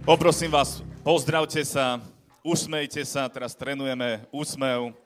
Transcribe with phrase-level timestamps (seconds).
[0.00, 2.00] Poprosím vás, pozdravte sa,
[2.40, 4.96] usmejte sa, teraz trénujeme úsmev.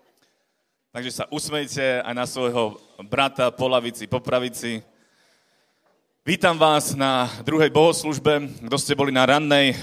[0.94, 2.78] Takže sa usmejte aj na svojho
[3.10, 4.86] brata po lavici, po pravici.
[6.22, 8.46] Vítam vás na druhej bohoslužbe.
[8.70, 9.74] Kto ste boli na rannej,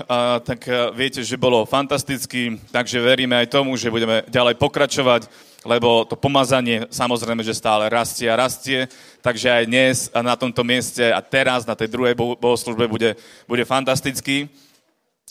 [0.48, 0.64] tak
[0.96, 5.28] viete, že bolo fantasticky, takže veríme aj tomu, že budeme ďalej pokračovať,
[5.68, 8.88] lebo to pomazanie samozrejme, že stále rastie a rastie,
[9.20, 14.48] takže aj dnes na tomto mieste a teraz na tej druhej bohoslužbe bude, bude fantastický.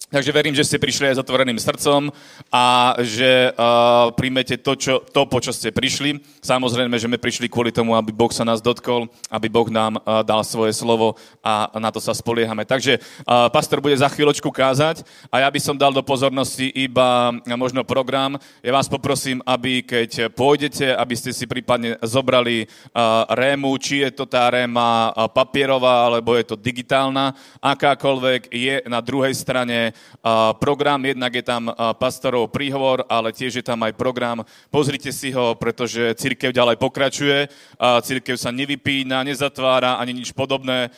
[0.08, 2.10] Takže verím, že ste prišli aj s otvoreným srdcom
[2.50, 6.18] a že uh, príjmete to, čo, to, po čo ste prišli.
[6.42, 10.26] Samozrejme, že sme prišli kvôli tomu, aby Boh sa nás dotkol, aby Boh nám uh,
[10.26, 11.14] dal svoje slovo
[11.46, 12.66] a na to sa spoliehame.
[12.66, 17.30] Takže uh, pastor bude za chvíľočku kázať a ja by som dal do pozornosti iba
[17.54, 18.34] možno program.
[18.66, 24.10] Ja vás poprosím, aby keď pôjdete, aby ste si prípadne zobrali uh, rému, či je
[24.10, 27.30] to tá réma papierová, alebo je to digitálna,
[27.62, 29.89] akákoľvek je na druhej strane
[30.58, 34.42] program, jednak je tam pastorov príhovor, ale tiež je tam aj program.
[34.68, 37.48] Pozrite si ho, pretože církev ďalej pokračuje,
[38.02, 40.90] církev sa nevypína, nezatvára ani nič podobné,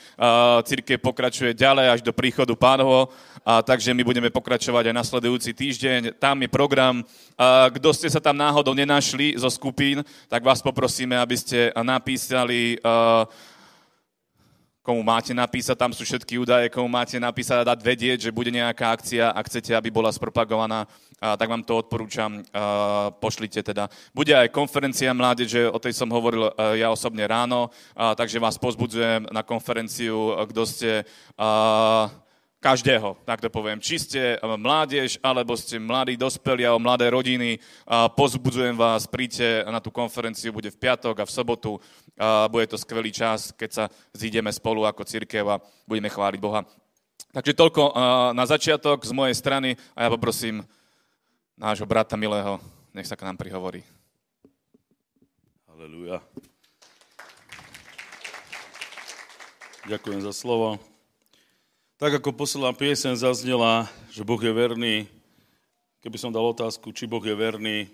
[0.65, 3.09] církev pokračuje ďalej až do príchodu pánovo,
[3.43, 6.01] takže my budeme pokračovať aj nasledujúci týždeň.
[6.19, 7.03] Tam je program.
[7.75, 12.79] Kto ste sa tam náhodou nenašli zo skupín, tak vás poprosíme, aby ste napísali
[14.83, 18.51] komu máte napísať, tam sú všetky údaje, komu máte napísať a dať vedieť, že bude
[18.51, 20.91] nejaká akcia a chcete, aby bola spropagovaná,
[21.23, 22.43] tak vám to odporúčam,
[23.23, 23.87] pošlite teda.
[24.11, 29.47] Bude aj konferencia mládeže, o tej som hovoril ja osobne ráno, takže vás pozbudzujem na
[29.47, 30.91] konferenciu, kto ste
[32.63, 33.83] každého, tak to poviem.
[33.83, 37.59] Či ste mládež, alebo ste mladí dospelí alebo mladé rodiny,
[38.15, 41.83] pozbudzujem vás, príďte na tú konferenciu, bude v piatok a v sobotu.
[42.55, 45.59] Bude to skvelý čas, keď sa zídeme spolu ako církev a
[45.91, 46.63] budeme chváliť Boha.
[47.35, 47.99] Takže toľko
[48.31, 50.63] na začiatok z mojej strany a ja poprosím
[51.59, 52.63] nášho brata milého,
[52.95, 53.83] nech sa k nám prihovorí.
[55.67, 56.23] Halelúja.
[59.91, 60.92] Ďakujem za slovo.
[62.03, 65.07] Tak ako posledná piesen zaznela, že Boh je verný,
[66.03, 67.87] keby som dal otázku, či Boh je verný,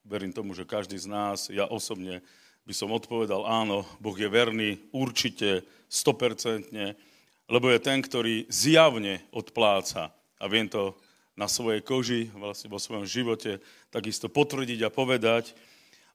[0.00, 2.24] verím tomu, že každý z nás, ja osobne
[2.64, 5.60] by som odpovedal áno, Boh je verný, určite,
[5.92, 6.96] stopercentne,
[7.52, 10.08] lebo je ten, ktorý zjavne odpláca.
[10.40, 10.96] A viem to
[11.36, 13.60] na svojej koži, vlastne vo svojom živote,
[13.92, 15.52] takisto potvrdiť a povedať.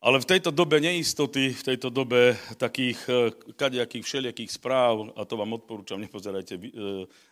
[0.04, 5.40] Ale v tejto dobe neistoty, v tejto dobe takých eh, kadejakých všelijakých správ, a to
[5.40, 6.70] vám odporúčam, nepozerajte eh,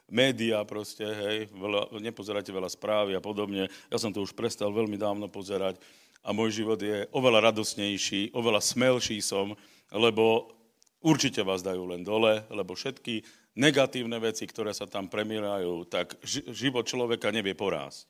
[0.09, 3.67] médiá proste, hej, veľa, nepozerajte veľa správy a podobne.
[3.91, 5.77] Ja som to už prestal veľmi dávno pozerať
[6.23, 9.53] a môj život je oveľa radosnejší, oveľa smelší som,
[9.91, 10.55] lebo
[11.03, 13.21] určite vás dajú len dole, lebo všetky
[13.59, 16.17] negatívne veci, ktoré sa tam premierajú, tak
[16.49, 18.07] život človeka nevie porásť.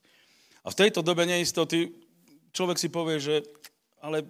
[0.63, 1.92] A v tejto dobe neistoty
[2.56, 3.44] človek si povie, že
[4.00, 4.24] ale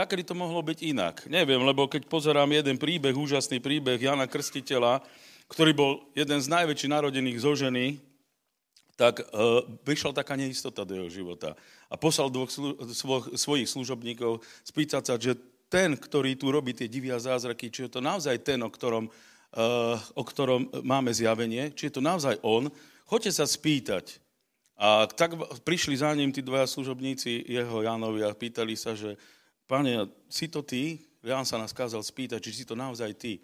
[0.00, 1.28] Takedy to mohlo byť inak.
[1.28, 5.04] Neviem, lebo keď pozerám jeden príbeh, úžasný príbeh Jana Krstiteľa,
[5.44, 8.00] ktorý bol jeden z najväčších narodených zo ženy,
[8.96, 9.20] tak
[9.84, 11.52] vyšla taká neistota do jeho života.
[11.92, 15.36] A poslal dvoch slu- svo- svojich služobníkov spýtať sa, že
[15.68, 20.00] ten, ktorý tu robí tie divia zázraky, či je to naozaj ten, o ktorom, uh,
[20.16, 22.72] o ktorom máme zjavenie, či je to naozaj on,
[23.04, 24.16] choďte sa spýtať.
[24.80, 29.20] A tak prišli za ním tí dvaja služobníci jeho Jánovi a pýtali sa, že
[29.70, 30.98] Pane, si to ty?
[31.22, 33.38] Ján sa nás kázal spýtať, či si to naozaj ty.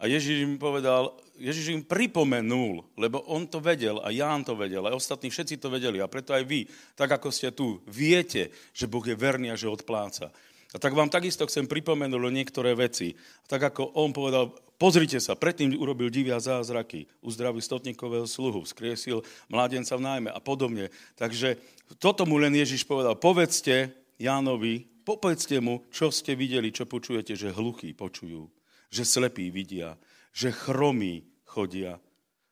[0.00, 4.88] A Ježiš im povedal, Ježiš im pripomenul, lebo on to vedel a Ján to vedel,
[4.88, 6.64] a ostatní všetci to vedeli a preto aj vy,
[6.96, 10.32] tak ako ste tu, viete, že Boh je verný a že odpláca.
[10.72, 13.12] A tak vám takisto chcem pripomenúť niektoré veci.
[13.44, 19.20] A tak ako on povedal, pozrite sa, predtým urobil divia zázraky, uzdravil stotníkového sluhu, vzkriesil
[19.52, 20.88] mládenca v nájme a podobne.
[21.18, 21.60] Takže
[22.00, 27.48] toto mu len Ježiš povedal, povedzte Jánovi, Popovedzte mu, čo ste videli, čo počujete, že
[27.48, 28.44] hluchí počujú,
[28.92, 29.96] že slepí vidia,
[30.36, 31.96] že chromí chodia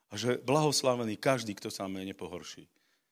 [0.08, 2.64] a že blahoslavený každý, kto sa mene pohorší.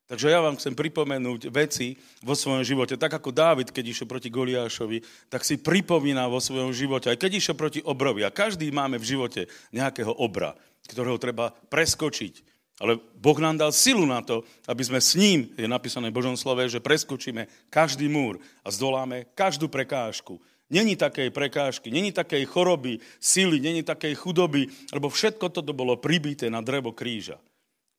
[0.09, 1.93] Takže ja vám chcem pripomenúť veci
[2.25, 2.97] vo svojom živote.
[2.97, 7.31] Tak ako Dávid, keď išiel proti Goliášovi, tak si pripomína vo svojom živote, aj keď
[7.37, 8.25] išiel proti obrovi.
[8.25, 9.45] A každý máme v živote
[9.77, 10.57] nejakého obra,
[10.89, 15.71] ktorého treba preskočiť ale Boh nám dal silu na to, aby sme s ním, je
[15.71, 20.43] napísané v Božom slove, že preskočíme každý múr a zdoláme každú prekážku.
[20.67, 26.51] Není takej prekážky, není takej choroby, sily, není takej chudoby, lebo všetko toto bolo pribité
[26.51, 27.39] na drevo kríža.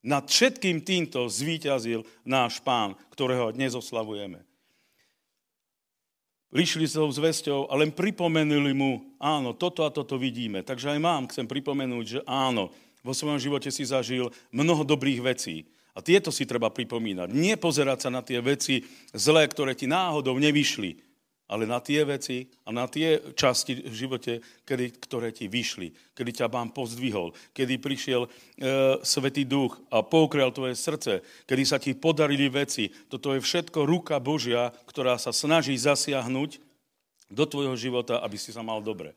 [0.05, 4.43] Nad všetkým týmto zvíťazil náš pán, ktorého dnes oslavujeme.
[6.55, 10.63] Lišili sa s vesťou a len pripomenuli mu, áno, toto a toto vidíme.
[10.63, 12.71] Takže aj mám chcem pripomenúť, že áno,
[13.05, 15.69] vo svojom živote si zažil mnoho dobrých vecí.
[15.93, 17.29] A tieto si treba pripomínať.
[17.31, 20.99] Nie pozerať sa na tie veci zlé, ktoré ti náhodou nevyšli,
[21.45, 26.41] ale na tie veci a na tie časti v živote, kedy, ktoré ti vyšli, kedy
[26.41, 28.29] ťa Pán pozdvihol, kedy prišiel e,
[29.05, 32.89] Svetý Duch a poukrel tvoje srdce, kedy sa ti podarili veci.
[32.89, 36.57] Toto je všetko ruka Božia, ktorá sa snaží zasiahnuť
[37.29, 39.13] do tvojho života, aby si sa mal dobre.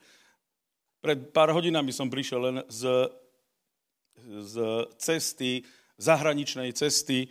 [1.01, 3.09] Pred pár hodinami som prišiel len z,
[4.27, 4.55] z
[4.99, 5.63] cesty,
[5.99, 7.29] zahraničnej cesty, e,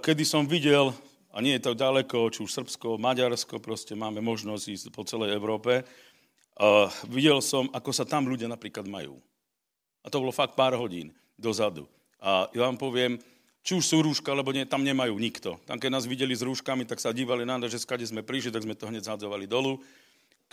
[0.00, 0.92] kedy som videl
[1.32, 5.36] a nie je to ďaleko, či už Srbsko, Maďarsko, proste máme možnosť ísť po celej
[5.36, 5.84] Európe.
[6.58, 9.22] A videl som, ako sa tam ľudia napríklad majú.
[10.02, 11.86] A to bolo fakt pár hodín dozadu.
[12.18, 13.22] A ja vám poviem,
[13.62, 15.60] či už sú rúška, alebo nie, tam nemajú nikto.
[15.68, 18.50] Tam, keď nás videli s rúškami, tak sa dívali na nás, že skade sme prišli,
[18.50, 19.78] tak sme to hneď zhadzovali dolu.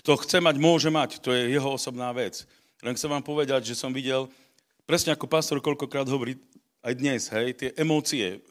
[0.03, 1.23] Kto chce mať, môže mať.
[1.23, 2.43] To je jeho osobná vec.
[2.83, 4.27] Len chcem vám povedať, že som videl,
[4.85, 6.37] presne ako pastor koľkokrát hovorí,
[6.85, 8.41] aj dnes, hej, tie emócie,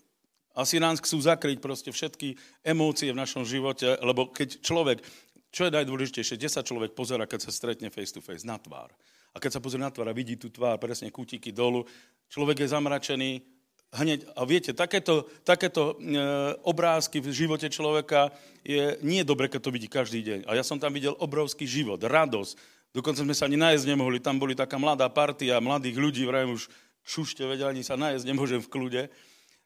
[0.54, 5.02] asi nás chcú zakryť proste všetky emócie v našom živote, lebo keď človek,
[5.50, 8.90] čo je najdôležitejšie, 10 človek pozera, keď sa stretne face to face, na tvár.
[9.34, 11.82] A keď sa pozrie na tvár a vidí tú tvár, presne kútiky dolu,
[12.30, 13.30] človek je zamračený,
[13.94, 16.14] hneď, a viete, takéto, takéto e,
[16.66, 18.34] obrázky v živote človeka
[18.66, 20.40] je nie dobre, keď to vidí každý deň.
[20.50, 22.58] A ja som tam videl obrovský život, radosť.
[22.94, 24.22] Dokonca sme sa ani nájsť nemohli.
[24.22, 26.70] Tam boli taká mladá partia mladých ľudí, vrajím už
[27.02, 29.02] šušte, vedia, ani sa nájsť nemôžem v kľude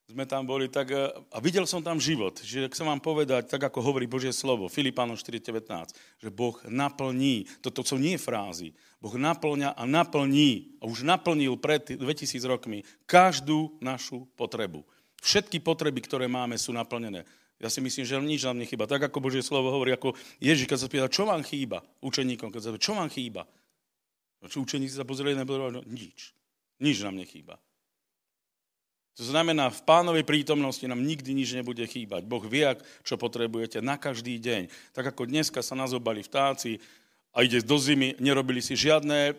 [0.09, 2.41] sme tam boli, tak, e, a videl som tam život.
[2.41, 7.85] Že chcem vám povedať, tak ako hovorí Božie slovo, Filipánom 4.19, že Boh naplní, toto
[7.85, 8.73] sú nie frázy,
[9.05, 14.81] Boh naplňa a naplní, a už naplnil pred 2000 rokmi, každú našu potrebu.
[15.21, 17.29] Všetky potreby, ktoré máme, sú naplnené.
[17.59, 18.87] Ja si myslím, že nič nám nechýba.
[18.87, 22.61] Tak ako Božie slovo hovorí, ako Ježiš, keď sa spýta, čo vám chýba učeníkom, keď
[22.63, 23.43] sa spýta, čo vám chýba?
[24.47, 26.31] Čo učeníci sa pozreli na no, nič.
[26.79, 27.59] Nič nám nechýba.
[29.19, 32.23] To znamená, v pánovej prítomnosti nám nikdy nič nebude chýbať.
[32.23, 32.71] Boh vie,
[33.03, 34.95] čo potrebujete na každý deň.
[34.95, 36.79] Tak ako dneska sa nazobali vtáci
[37.35, 39.35] a ide do zimy, nerobili si žiadne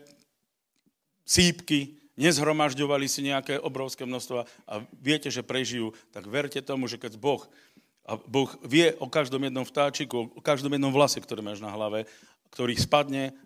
[1.23, 7.15] sípky, nezhromažďovali si nejaké obrovské množstva a viete, že prežijú, tak verte tomu, že keď
[7.15, 7.47] Boh,
[8.09, 12.09] a Boh vie o každom jednom vtáčiku, o každom jednom vlase, ktorý máš na hlave,
[12.49, 13.37] ktorý spadne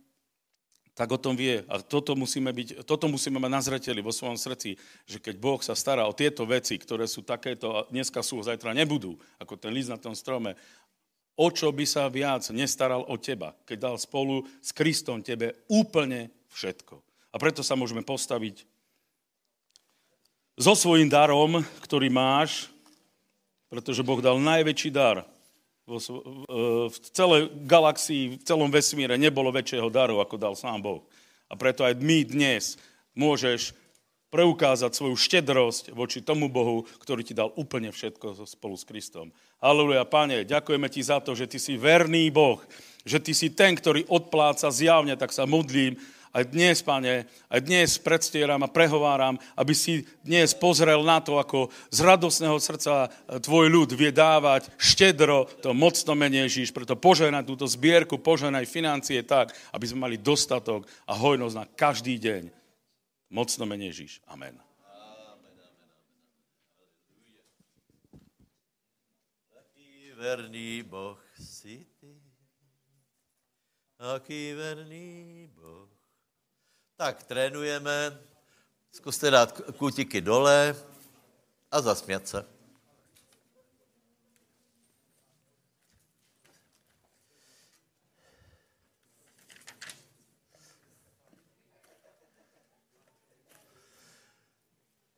[0.93, 1.65] tak o tom vie.
[1.67, 4.77] A toto musíme, byť, toto musíme mať na zreteli vo svojom srdci,
[5.09, 8.77] že keď Boh sa stará o tieto veci, ktoré sú takéto, a dneska sú, zajtra
[8.77, 10.53] nebudú, ako ten list na tom strome,
[11.33, 16.29] o čo by sa viac nestaral o teba, keď dal spolu s Kristom tebe úplne
[16.53, 17.01] všetko.
[17.33, 18.69] A preto sa môžeme postaviť
[20.53, 22.72] so svojím darom, ktorý máš,
[23.73, 25.25] pretože Boh dal najväčší dar
[25.89, 31.01] v celej galaxii, v celom vesmíre nebolo väčšieho daru, ako dal sám Boh.
[31.49, 32.77] A preto aj my dnes
[33.17, 33.73] môžeš
[34.29, 39.33] preukázať svoju štedrosť voči tomu Bohu, ktorý ti dal úplne všetko spolu s Kristom.
[39.57, 42.61] Halleluja, Pane, ďakujeme ti za to, že ty si verný Boh,
[43.01, 45.97] že ty si ten, ktorý odpláca zjavne, tak sa modlím,
[46.33, 51.69] aj dnes, pane, aj dnes predstieram a prehováram, aby si dnes pozrel na to, ako
[51.93, 56.73] z radosného srdca tvoj ľud vie dávať štedro to mocno menej Ježíš.
[56.73, 62.17] Preto poženaj túto zbierku, poženaj financie tak, aby sme mali dostatok a hojnosť na každý
[62.17, 62.49] deň.
[63.29, 64.25] Mocno menej Ježíš.
[64.25, 64.57] Amen.
[70.23, 72.15] Verný Boh si ty,
[73.99, 75.92] aký verný Boh
[77.03, 78.15] tak trénujeme,
[78.91, 80.75] zkuste dát kutiky dole
[81.71, 82.45] a zasmět se.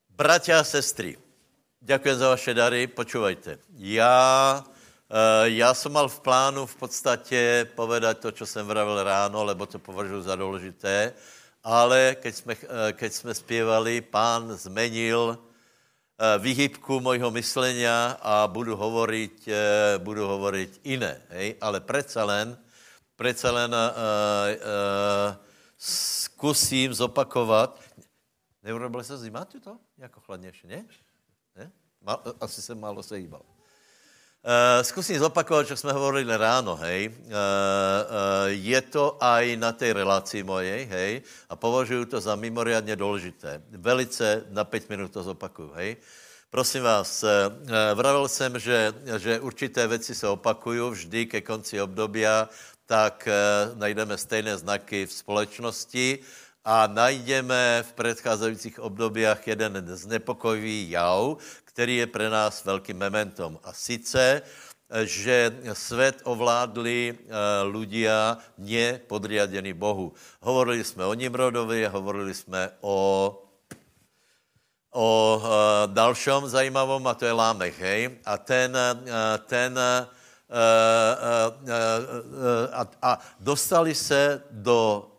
[0.10, 1.22] Bratia a sestry,
[1.82, 3.60] ďakujem za vaše dary, počúvajte.
[3.78, 9.44] Já, eh, já jsem mal v plánu v podstatě povedať to, čo jsem vravil ráno,
[9.44, 11.14] lebo to považuji za důležité
[11.66, 18.78] ale keď jsme, eh, keď jsme zpěvali, pán zmenil eh, vyhybku mojho myslenia a budu
[18.78, 19.58] hovoriť, eh,
[19.98, 21.18] budu hovoriť iné.
[21.34, 21.58] Hej?
[21.58, 22.54] Ale predsa len,
[23.18, 25.40] predsa len uh, uh,
[25.80, 27.80] zkusím zopakovat.
[28.64, 29.80] Neurobili se zima to?
[29.98, 30.86] Jako chladnější, ne?
[31.56, 31.72] ne?
[32.42, 33.55] Asi jsem málo se hýbal.
[34.46, 37.10] Uh, zkusím zopakovat, čo jsme hovorili ráno, hej.
[37.10, 37.34] Uh, uh,
[38.46, 41.12] je to aj na tej relácii mojej, hej,
[41.50, 43.62] a považuji to za mimoriadně důležité.
[43.74, 45.98] Velice na 5 minut to zopakuju, hej.
[46.50, 47.30] Prosím vás, uh,
[47.94, 52.50] vravil jsem, že, že určité věci se opakují vždy ke konci obdobia,
[52.86, 56.20] tak uh, najdeme stejné znaky v společnosti
[56.66, 63.60] a najdeme v předcházejících obdobiach jeden znepokojivý jav, který je pre nás velkým mementom.
[63.64, 64.42] A sice,
[65.04, 67.18] že svět ovládli
[67.70, 70.14] ľudia nepodriadení Bohu.
[70.42, 72.98] Hovorili jsme o Nimrodovi, hovorili jsme o
[74.96, 75.44] o uh,
[75.92, 78.16] dalšom zajímavom, a to je Lámech, hej?
[78.26, 80.08] A ten, uh, ten uh,
[82.72, 85.12] a, a dostali se do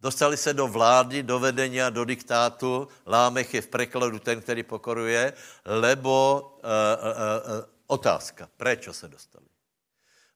[0.00, 2.88] Dostali se do vlády, do vedenia, do diktátu.
[3.06, 5.32] Lámech je v prekladu ten, který pokoruje,
[5.64, 9.44] lebo uh, uh, uh, otázka, prečo se dostali?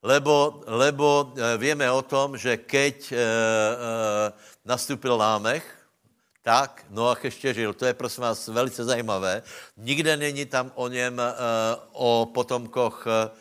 [0.04, 5.64] Lebo, lebo vieme o tom, že keď uh, uh, nastúpil Lámech,
[6.44, 7.72] tak Noach ještě žil.
[7.72, 9.42] To je prosím vás velice zajímavé.
[9.76, 11.24] Nikde není tam o něm, uh,
[11.92, 13.32] o potomkoch uh,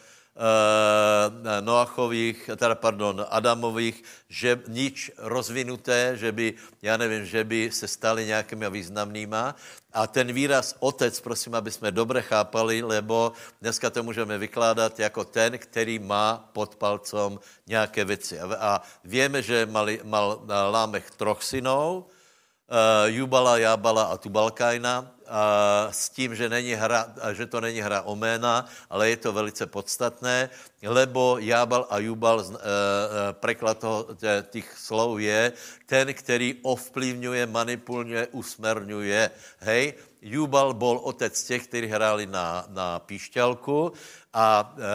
[1.62, 8.26] Noachových, teda pardon, Adamových, že nič rozvinuté, že by, já nevím, že by se stali
[8.26, 9.56] nějakými významnýma.
[9.94, 15.24] A ten výraz otec, prosím, aby jsme dobře chápali, lebo dneska to můžeme vykládat jako
[15.26, 18.40] ten, který má pod palcom nějaké věci.
[18.40, 25.13] A, víme, že mali, mal Lámech troch synov, uh, Jubala, Jábala a Tubalkajna
[25.92, 29.66] s tím, že, není hra, že to není hra o jména, ale je to velice
[29.66, 30.50] podstatné,
[30.84, 32.58] lebo Jábal a Jubal, uh, uh,
[33.32, 34.08] preklad toho,
[34.50, 35.54] těch slov je
[35.86, 39.32] ten, který ovplyvňuje, manipuluje, usmerňuje.
[39.60, 43.92] Hej, Jubal bol otec těch, kteří hráli na, na píšťalku
[44.34, 44.90] a e, e,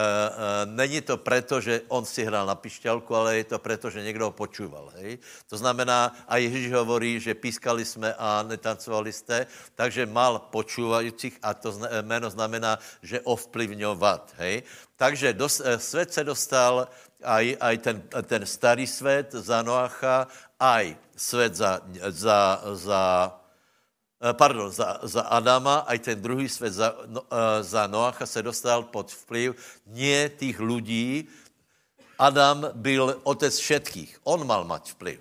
[0.65, 4.25] není to proto, že on si hrál na pišťalku, ale je to proto, že někdo
[4.25, 4.91] ho počúval.
[4.99, 5.19] Hej?
[5.47, 11.53] To znamená, a Ježíš hovorí, že pískali jsme a netancovali jste, takže mal počúvajících a
[11.53, 11.71] to
[12.01, 14.33] jméno znamená, že ovplyvňovat.
[14.37, 14.63] Hej?
[14.97, 16.87] Takže dos, e, svět se dostal,
[17.23, 20.27] aj, aj ten, ten starý svět za Noacha,
[20.59, 21.79] aj svět za,
[22.11, 23.38] za, za
[24.19, 28.83] pardon, za, za Adama, aj ten druhý svět za, no, eh, za Noacha se dostal
[28.83, 29.55] pod vplyv
[29.87, 31.27] nie tých lidí.
[32.19, 34.27] Adam byl otec všetkých.
[34.27, 35.19] On mal mať vplyv.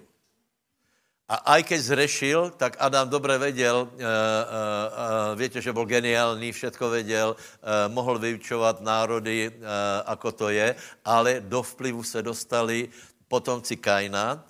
[1.28, 6.52] A aj keď zrešil, tak Adam dobře věděl, uh, uh, uh, víte, že byl geniální,
[6.52, 9.64] všetko věděl, uh, mohl vyučovat národy, uh,
[10.06, 10.74] ako to je,
[11.04, 12.88] ale do vplyvu se dostali
[13.28, 14.44] potomci Kaina.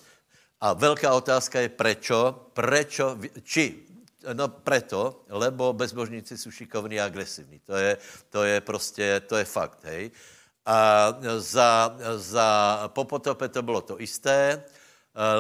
[0.61, 3.88] A velká otázka je prečo, prečo, či
[4.33, 7.59] No preto, lebo bezbožníci jsou šikovní a agresivní.
[7.59, 7.97] To je,
[8.31, 10.11] to je prostě, to je fakt, hej.
[10.67, 11.09] A
[11.39, 14.65] za, za po potope to bylo to isté,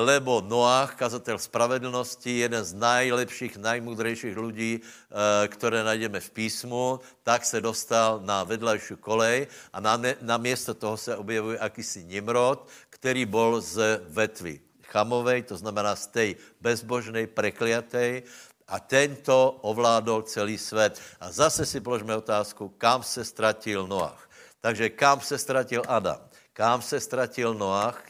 [0.04, 7.44] lebo Noach, kazatel spravedlnosti, jeden z nejlepších, nejmudrejších lidí, eh, které najdeme v písmu, tak
[7.44, 13.26] se dostal na vedlejší kolej a na, na město toho se objevuje akýsi Nimrod, který
[13.26, 16.26] byl z vetvy chamovej, to znamená z té
[16.60, 18.22] bezbožnej, prekliatej,
[18.68, 21.00] a tento ovládol celý svět.
[21.20, 24.28] A zase si položme otázku, kam se ztratil Noach.
[24.60, 26.20] Takže kam se ztratil Adam,
[26.52, 28.02] kam se ztratil Noach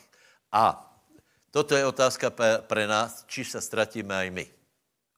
[0.53, 0.85] a
[1.51, 4.47] toto je otázka pre nás, či se ztratíme aj my.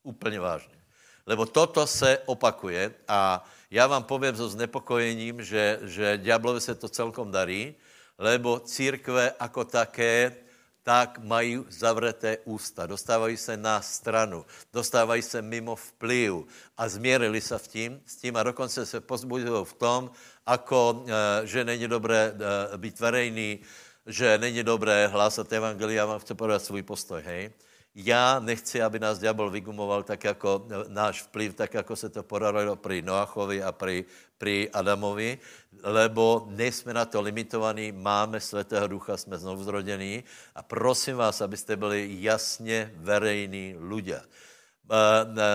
[0.03, 0.79] Úplně vážně.
[1.27, 6.89] Lebo toto se opakuje a já vám povím so znepokojením, že, že diablovi se to
[6.89, 7.75] celkom darí,
[8.19, 10.37] lebo církve ako také
[10.83, 16.33] tak mají zavreté ústa, dostávají se na stranu, dostávají se mimo vplyv
[16.77, 20.11] a změrili se v tím, s tím a dokonce se pozbudují v tom,
[20.47, 23.61] ako, eh, že není dobré eh, být verejný,
[24.07, 27.51] že není dobré hlásat evangelia, vám chce podat svůj postoj, hej?
[27.95, 32.23] Já nechci, aby nás diabol vygumoval tak jako eh, náš vplyv, tak jako se to
[32.23, 34.07] podarilo pri Noachovi a pri,
[34.39, 35.39] pri Adamovi,
[35.83, 41.77] lebo nejsme na to limitovaní, máme Svatého Ducha, jsme znovu zrodení a prosím vás, abyste
[41.77, 44.23] byli jasně verejní ľudia.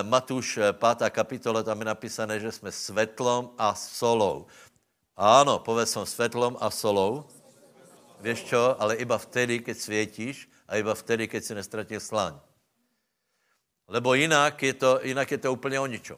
[0.08, 1.12] Matúš 5.
[1.12, 4.48] kapitola, tam je napísané, že jsme svetlom a solou.
[5.12, 7.28] Áno, povedz som svetlom a solou.
[8.24, 8.80] Vieš čo?
[8.80, 12.40] Ale iba vtedy, keď světíš a iba vtedy, keď si nestratil slaň.
[13.88, 16.18] Lebo jinak je to, jinak je to úplně o ničom.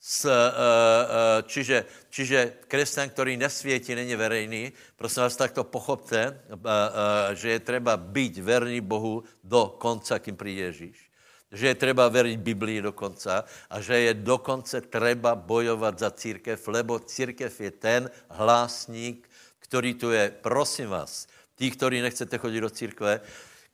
[0.00, 6.30] S, uh, uh, čiže, čiže kresťan, který nesvětí, není verejný, prosím vás, tak to pochopte,
[6.30, 11.10] uh, uh, že je třeba být verný Bohu do konca, kým přijde Ježíš.
[11.52, 16.68] Že je třeba veriť Biblii do konca a že je dokonce třeba bojovat za církev,
[16.68, 19.28] lebo církev je ten hlásník,
[19.58, 20.30] který tu je.
[20.30, 21.26] Prosím vás,
[21.58, 23.18] tí, ktorí nechcete chodit do církve,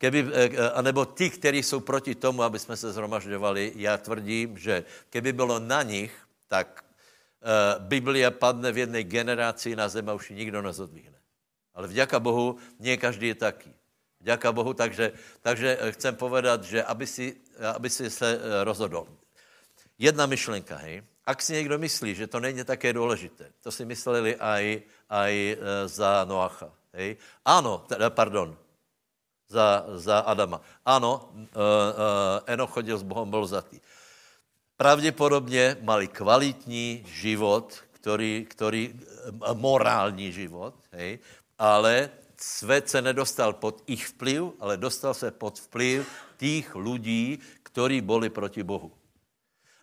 [0.00, 4.58] keby, eh, eh, anebo tí, kteří jsou proti tomu, aby jsme se zhromažďovali, já tvrdím,
[4.58, 6.12] že keby bylo na nich,
[6.48, 6.84] tak
[7.42, 11.18] uh, Biblia padne v jedné generaci na zem a už ji nikdo nezodvihne.
[11.74, 13.72] Ale vďaka Bohu, nie každý je taký.
[14.22, 15.12] Ďaká Bohu, takže,
[15.42, 19.08] takže chcem povedať, že aby si, aby si se rozhodol.
[19.98, 21.02] Jedna myšlenka, hej.
[21.26, 25.32] Ak si někdo myslí, že to není také důležité, to si mysleli aj, aj
[25.90, 27.18] za Noacha, hej.
[27.44, 28.54] Áno, teda, pardon,
[29.50, 30.62] za, za Adama.
[30.86, 33.80] Áno, uh, uh, Enoch chodil s Bohom, bol zatý.
[34.76, 38.94] Pravděpodobně mali kvalitní život, který, který,
[39.54, 41.18] morální život, hej,
[41.58, 48.00] ale svět se nedostal pod ich vplyv, ale dostal se pod vplyv tých lidí, kteří
[48.00, 48.92] byli proti Bohu.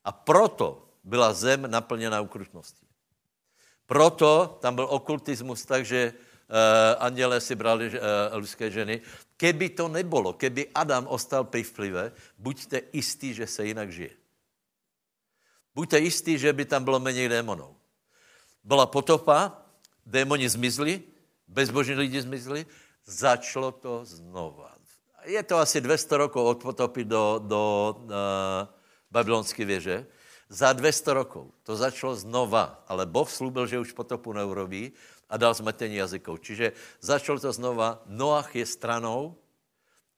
[0.04, 2.88] A proto byla zem naplněna ukrutností.
[3.86, 6.31] Proto tam byl okultismus, takže uh,
[7.00, 7.96] anděle si brali uh,
[8.36, 9.02] lidské ženy.
[9.38, 14.12] Keby to nebylo, keby Adam ostal pri vplyve, buďte istí, že se jinak žije.
[15.76, 17.76] Buďte istí, že by tam bylo méně démonů.
[18.64, 19.66] Byla potopa,
[20.06, 21.02] démoni zmizli,
[21.48, 22.66] bezbožní lidi zmizli,
[23.06, 24.76] začalo to znova.
[25.26, 28.12] Je to asi 200 rokov od potopy do, do uh,
[29.12, 30.06] babylonské věže.
[30.50, 34.92] Za 200 rokov to začalo znova, ale Boh slúbil, že už potopu neurobí
[35.32, 36.44] a dal zmetení jazykov.
[36.44, 39.40] Čiže začalo to znova, Noach je stranou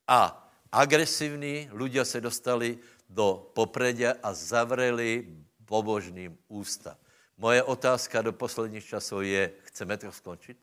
[0.10, 0.34] a
[0.74, 5.29] agresivní ľudia se dostali do popredia a zavreli
[5.70, 6.98] pobožným ústa.
[7.38, 10.58] Moje otázka do posledních časů je, chceme to skončit?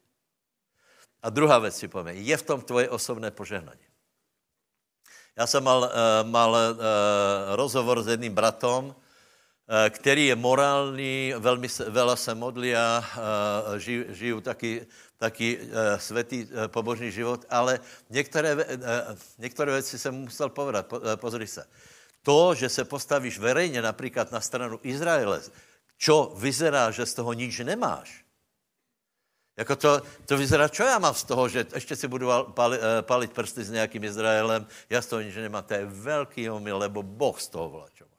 [1.23, 3.87] A druhá věc si povím, je v tom tvoje osobné požehnání.
[5.37, 6.78] Já jsem mal, uh, mal uh,
[7.54, 9.10] rozhovor s jedným bratom, Eh,
[9.90, 14.86] který je morální, velmi veľa se modlí a eh, žijú, žijú taky,
[15.18, 18.56] taky eh, světý pobožný život, ale některé,
[19.38, 20.86] některé věci jsem musel povedat.
[21.16, 21.64] Pozri se.
[22.22, 25.40] To, že se postavíš verejně například na stranu Izraele,
[25.96, 28.24] čo vyzerá, že z toho nič nemáš,
[29.56, 33.32] jako to, to vyzerá, čo já mám z toho, že ještě si budu palit, palit
[33.32, 35.64] prsty s nějakým Izraelem, já z toho nič nemám.
[35.64, 38.10] To je velký omyl, lebo Boh z toho vlačo.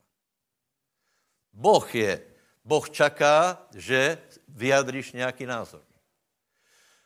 [1.53, 2.21] Boh je.
[2.65, 4.17] Boh čaká, že
[4.47, 5.81] vyjadríš nějaký názor.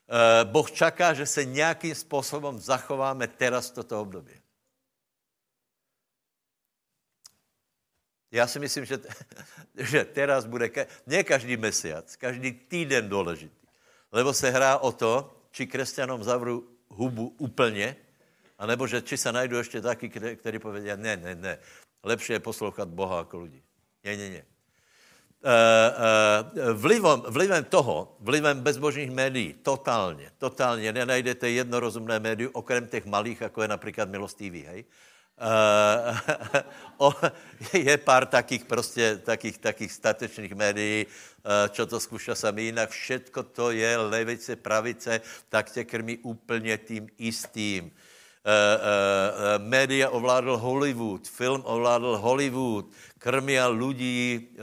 [0.05, 4.41] Eh, boh čaká, že se nějakým způsobem zachováme teraz toto období.
[8.31, 8.99] Já si myslím, že,
[9.75, 10.69] že teraz bude,
[11.05, 13.65] ne každý mesiac, každý týden důležitý.
[14.11, 17.95] Lebo se hrá o to, či křesťanom zavru hubu úplně,
[18.57, 21.59] anebo že či se najdou ještě taky, kteří povedí, ne, ne, ne,
[22.03, 23.64] lepší je poslouchat Boha jako lidi.
[24.05, 24.43] Nie, nie, nie.
[25.45, 33.05] Uh, uh, vlivom, vlivem toho, vlivem bezbožných médií, totálně, totálně nenajdete jednorozumné médium, okrem těch
[33.05, 34.85] malých, jako je například Milostivý, hej?
[36.95, 37.11] Uh,
[37.73, 41.05] je pár takých prostě, takých, takých statečných médií,
[41.69, 47.09] čo to zkouša sami, jinak všetko to je levice, pravice, tak tě krmí úplně tím
[47.17, 47.91] istým.
[48.45, 52.85] Uh, uh, média ovládl Hollywood, film ovládl Hollywood,
[53.17, 54.53] krmia ľudí,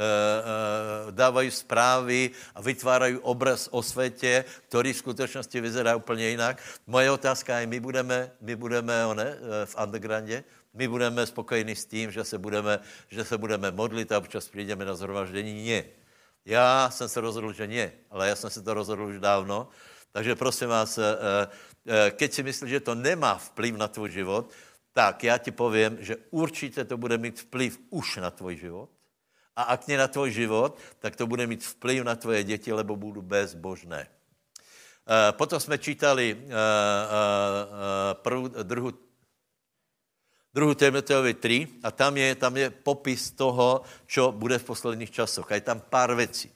[1.11, 6.63] dávají zprávy a vytvárají obraz o světě, který v skutečnosti vyzerá úplně jinak.
[6.87, 12.11] Moje otázka je, my budeme, my budeme one, v undergroundě, my budeme spokojení s tím,
[12.11, 12.79] že se budeme,
[13.11, 15.71] že se budeme modlit a občas přijdeme na zhromaždění.
[15.71, 15.85] Ne.
[16.47, 19.69] Já jsem se rozhodl, že ne, ale já jsem se to rozhodl už dávno.
[20.13, 20.99] Takže prosím vás,
[22.11, 24.51] keď si myslíš, že to nemá vplyv na tvůj život,
[24.93, 28.91] tak já ti povím, že určitě to bude mít vplyv už na tvůj život.
[29.57, 32.97] A ak nie na tvůj život, tak to bude mít vplyv na tvoje děti, lebo
[32.97, 34.09] budou bezbožné.
[35.37, 36.49] Potom jsme čítali
[38.13, 38.93] prvú, druhou,
[40.55, 45.53] druhou Timoteovi 3 a tam je, tam je popis toho, čo bude v posledních časoch.
[45.53, 46.53] A je tam pár věcí.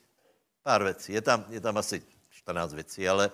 [0.63, 1.13] Pár věcí.
[1.13, 2.01] Je tam, je tam asi
[2.47, 3.31] 14 věcí, ale,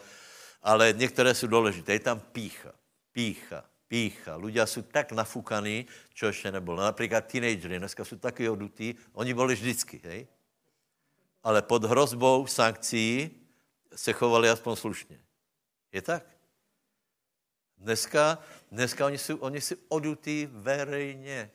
[0.62, 1.94] ale některé jsou důležité.
[1.94, 2.74] Je tam pícha.
[3.12, 4.42] Pícha pícha.
[4.42, 5.86] Ľudia sú tak nafúkaní,
[6.18, 6.82] čo ešte nebolo.
[6.82, 10.26] Napríklad teenagery, dneska sú takí odutí, oni boli vždycky, hej?
[11.46, 13.30] Ale pod hrozbou sankcií
[13.94, 15.20] se chovali aspoň slušně.
[15.94, 16.26] Je tak?
[17.78, 18.40] Dneska,
[18.72, 21.52] dneska oni jsou, oni jsou odutí verejně.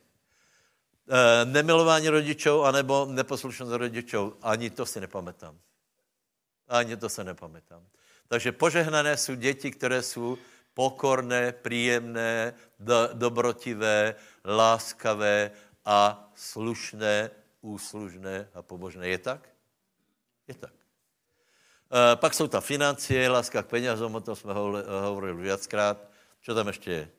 [1.09, 5.59] E, nemilování rodičů anebo neposlušnost rodičů, ani to si nepamätám.
[6.69, 7.83] Ani to se nepamätám.
[8.29, 10.39] Takže požehnané jsou děti, které jsou
[10.75, 15.51] pokorné, příjemné, do, dobrotivé, láskavé
[15.85, 19.09] a slušné, úslužné a pobožné.
[19.09, 19.49] Je tak?
[20.49, 20.73] Je tak.
[22.13, 24.53] E, pak jsou tam financie, láska k penězům, o tom jsme
[25.01, 26.11] hovorili viackrát.
[26.43, 27.18] Co tam ještě je?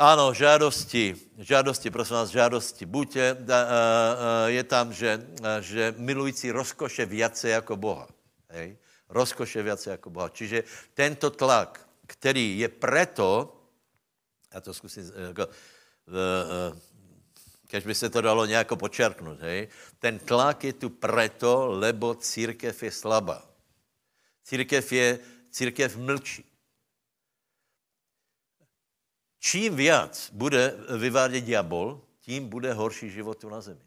[0.00, 2.88] Ano, žádosti, žádosti, prosím vás, žádosti.
[2.88, 3.52] Buďte, uh, uh,
[4.48, 8.08] je tam, že, uh, že milující rozkoše viacej jako Boha.
[8.48, 8.80] Hej?
[9.10, 10.32] rozkoše viacej ako Boha.
[10.32, 13.56] Čiže tento tlak, který je preto,
[14.54, 14.72] já to
[15.28, 15.46] jako,
[17.66, 22.82] keď by se to dalo nějako počerknout, hej, ten tlak je tu preto, lebo církev
[22.82, 23.42] je slabá.
[24.44, 25.18] Církev je,
[25.50, 26.49] církev mlčí.
[29.40, 33.80] Čím viac bude vyvádět diabol, tím bude horší životu na zemi.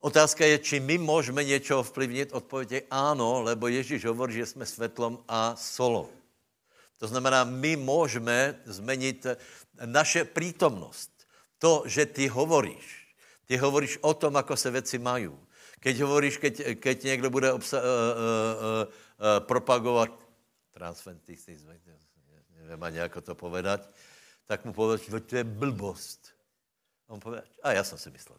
[0.00, 2.32] Otázka je, či my můžeme něco ovplyvnit.
[2.32, 6.10] Odpověď je ano, lebo Ježíš hovorí, že jsme svetlom a solou.
[6.98, 9.26] To znamená, my můžeme změnit
[9.84, 11.10] naše přítomnost.
[11.58, 13.14] To, že ty hovoríš,
[13.46, 15.30] ty hovoríš o tom, ako se věci mají.
[15.80, 20.10] Keď hovoríš, keď, keď někdo bude obsa, uh, uh, uh, uh, propagovat
[20.70, 21.62] transventismus,
[22.62, 23.88] nevím ani, jak to povedať,
[24.46, 26.32] tak mu povedať, že to je blbost.
[27.08, 28.38] A on povie, a já jsem si myslel.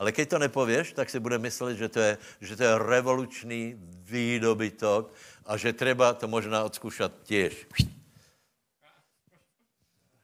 [0.00, 3.76] Ale keď to nepověš, tak si bude myslet, že to je, že to je revolučný
[4.08, 5.12] výdobytok
[5.44, 7.66] a že treba to možná odskušat těž.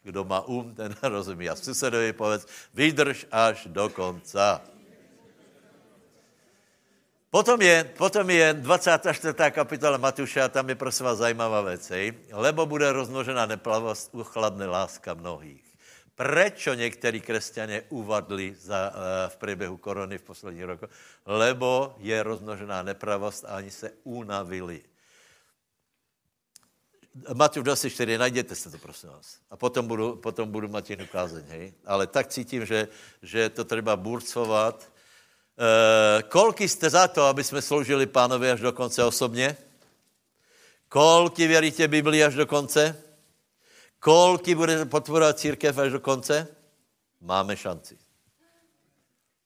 [0.02, 1.48] Kdo má um, ten rozumí.
[1.48, 4.64] A susedovi povedz, vydrž až do konca.
[7.36, 9.12] Potom je, potom je 24.
[9.52, 12.16] kapitola Matuša, tam je prosím vás zajímavá věc, hej?
[12.32, 15.60] lebo bude rozmnožená neplavost, uchladne láska mnohých.
[16.16, 18.96] Prečo někteří křesťané uvadli za, uh,
[19.28, 20.90] v průběhu korony v posledních rokoch?
[21.26, 24.80] Lebo je rozmnožená nepravost a oni se unavili.
[27.36, 29.44] Matěj 24, najděte se to, prosím vás.
[29.50, 31.74] A potom budu, potom budu mať jinou kázeň, hej?
[31.84, 32.88] Ale tak cítím, že,
[33.20, 34.95] že to treba burcovat.
[35.56, 39.56] E, kolky jste za to, aby jsme sloužili pánovi až do konce osobně?
[40.88, 43.02] Kolky věříte Biblii až do konce?
[43.98, 46.48] Kolky bude podporovat církev až do konce?
[47.20, 47.98] Máme šanci.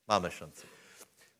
[0.09, 0.67] Máme šanci.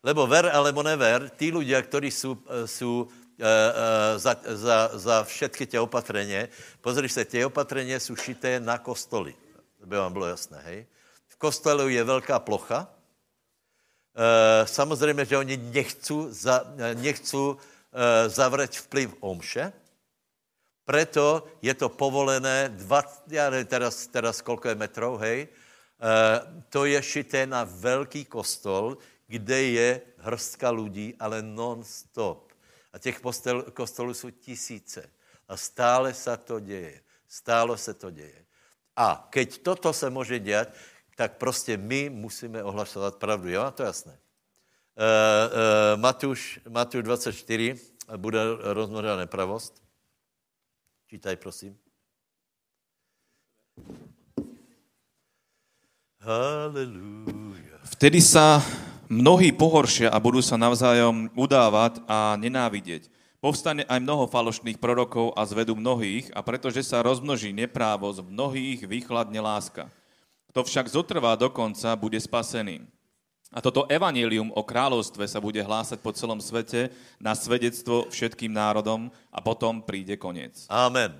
[0.03, 2.33] Lebo ver, alebo never, tí ľudia, ktorí sú,
[2.65, 6.49] sú uh, uh, za, za, za všetky tie opatrenie,
[6.81, 9.37] pozri sa, tie opatrenie sú šité na kostoly.
[9.83, 10.79] Aby vám bylo jasné, hej?
[11.29, 12.89] V kostelu je velká plocha.
[14.21, 16.61] Uh, samozřejmě, že oni nechcú, za,
[16.93, 17.57] nechcú uh,
[18.27, 19.73] zavřeć vplyv omše,
[20.85, 26.85] preto je to povolené, 20, já nevím teraz, teraz koľko je metrov, hej, uh, to
[26.85, 29.89] je šité na velký kostol, kde je
[30.21, 32.53] hrstka lidí, ale non-stop.
[32.93, 35.09] A těch postel, kostolů jsou tisíce.
[35.47, 37.01] A stále se to děje.
[37.27, 38.45] Stále se to děje.
[38.95, 40.67] A keď toto se může dělat,
[41.21, 43.49] tak prostě my musíme ohlasovat pravdu.
[43.49, 44.11] Jo, to je jasné.
[44.11, 44.17] Uh,
[44.97, 47.77] uh, Matuš, Matuš 24
[48.17, 48.41] bude
[48.73, 49.77] rozmnožená nepravost.
[51.05, 51.77] Čítaj, prosím.
[56.25, 57.77] Haleluja.
[57.85, 58.65] Vtedy sa
[59.05, 63.13] mnohí pohoršia a budú sa navzájom udávať a nenávidieť.
[63.37, 69.37] Povstane aj mnoho falošných prorokov a zvedú mnohých, a pretože sa rozmnoží neprávosť, mnohých vychladne
[69.37, 70.00] láska.
[70.51, 72.83] Kto však zotrvá do konca, bude spasený.
[73.55, 79.11] A toto evanílium o kráľovstve sa bude hlásať po celom svete na svedectvo všetkým národom
[79.31, 80.67] a potom príde koniec.
[80.67, 81.15] Amen.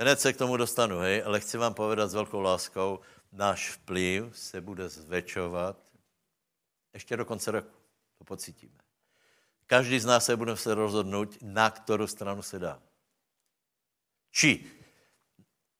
[0.00, 3.00] Hned se k tomu dostanu, hej, ale chci vám povedat s velkou láskou,
[3.32, 5.76] náš vplyv se bude zväčšovat
[6.94, 7.76] ještě do konce roku.
[8.18, 8.80] To pocítíme.
[9.66, 12.82] Každý z nás se bude se rozhodnout, na kterou stranu se dá.
[14.30, 14.64] Či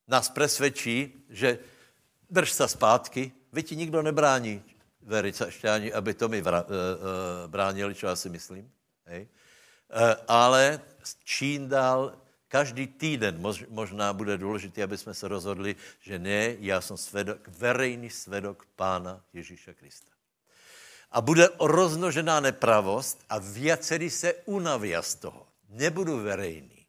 [0.09, 1.59] nás presvědčí, že
[2.31, 4.63] drž se zpátky, vy ti nikdo nebrání,
[5.03, 6.75] veričašťáni, aby to mi vra, uh, uh,
[7.47, 8.71] bránili, čo si myslím.
[9.07, 9.29] Hej.
[9.93, 10.81] Uh, ale
[11.25, 12.17] čím dál,
[12.49, 17.49] každý týden mož, možná bude důležité, aby jsme se rozhodli, že ne, já jsem svedok,
[17.49, 20.13] verejný svedok Pána Ježíša Krista.
[21.11, 25.47] A bude roznožená nepravost a viacerí se unaví z toho.
[25.69, 26.87] Nebudu verejný.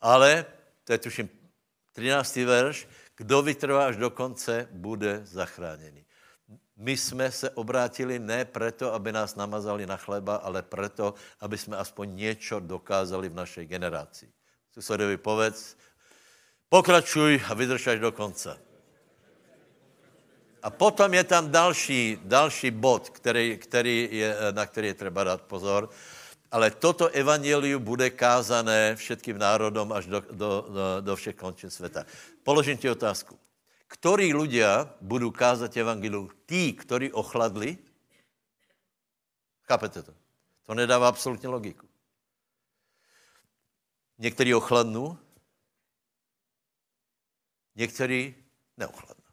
[0.00, 0.46] Ale,
[0.84, 1.30] to je tuším
[1.92, 2.36] 13.
[2.36, 2.86] verš,
[3.18, 6.04] kdo vytrvá až do konce, bude zachráněný.
[6.76, 11.76] My jsme se obrátili ne proto, aby nás namazali na chleba, ale proto, aby jsme
[11.76, 14.30] aspoň něco dokázali v naší generaci.
[14.70, 15.76] Susedovi povedz,
[16.68, 18.58] pokračuj a vydrž až do konce.
[20.62, 25.42] A potom je tam další, další bod, který, který je, na který je třeba dát
[25.42, 25.90] pozor
[26.50, 32.04] ale toto evangelium bude kázané všetkým národom až do, do, do, do všech končin světa.
[32.48, 33.36] Položím ti otázku.
[33.92, 36.32] Ktorí ľudia budou kázat evangelium?
[36.48, 37.76] Tí, ktorí ochladli?
[39.68, 40.16] Chápete to?
[40.64, 41.84] To nedává absolutně logiku.
[44.18, 45.18] Někteří ochladnou,
[47.76, 48.34] někteří
[48.76, 49.28] neochladnou.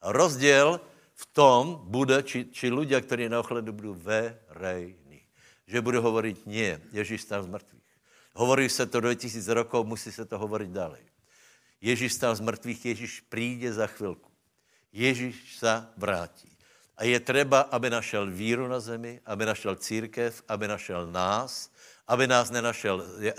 [0.00, 0.80] A rozděl
[1.14, 5.26] v tom bude, či, či ľudia, kteří neochladnou, budou verejní
[5.66, 7.90] že bude hovoriť, nie, Ježíš stal z mrtvých.
[8.38, 11.15] Hovorí se to 2000 rokov, musí se to hovoriť ďalej.
[11.80, 14.30] Ježíš stal z mrtvých, Ježíš príde za chvilku.
[14.92, 16.48] Ježíš sa vrátí.
[16.96, 21.68] A je treba, aby našel víru na zemi, aby našel církev, aby našel nás,
[22.08, 23.34] aby nás nenašel e, e,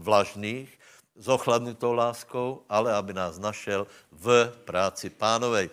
[0.00, 0.70] vlažných,
[1.16, 5.70] s ochladnutou láskou, ale aby nás našel v práci pánovej.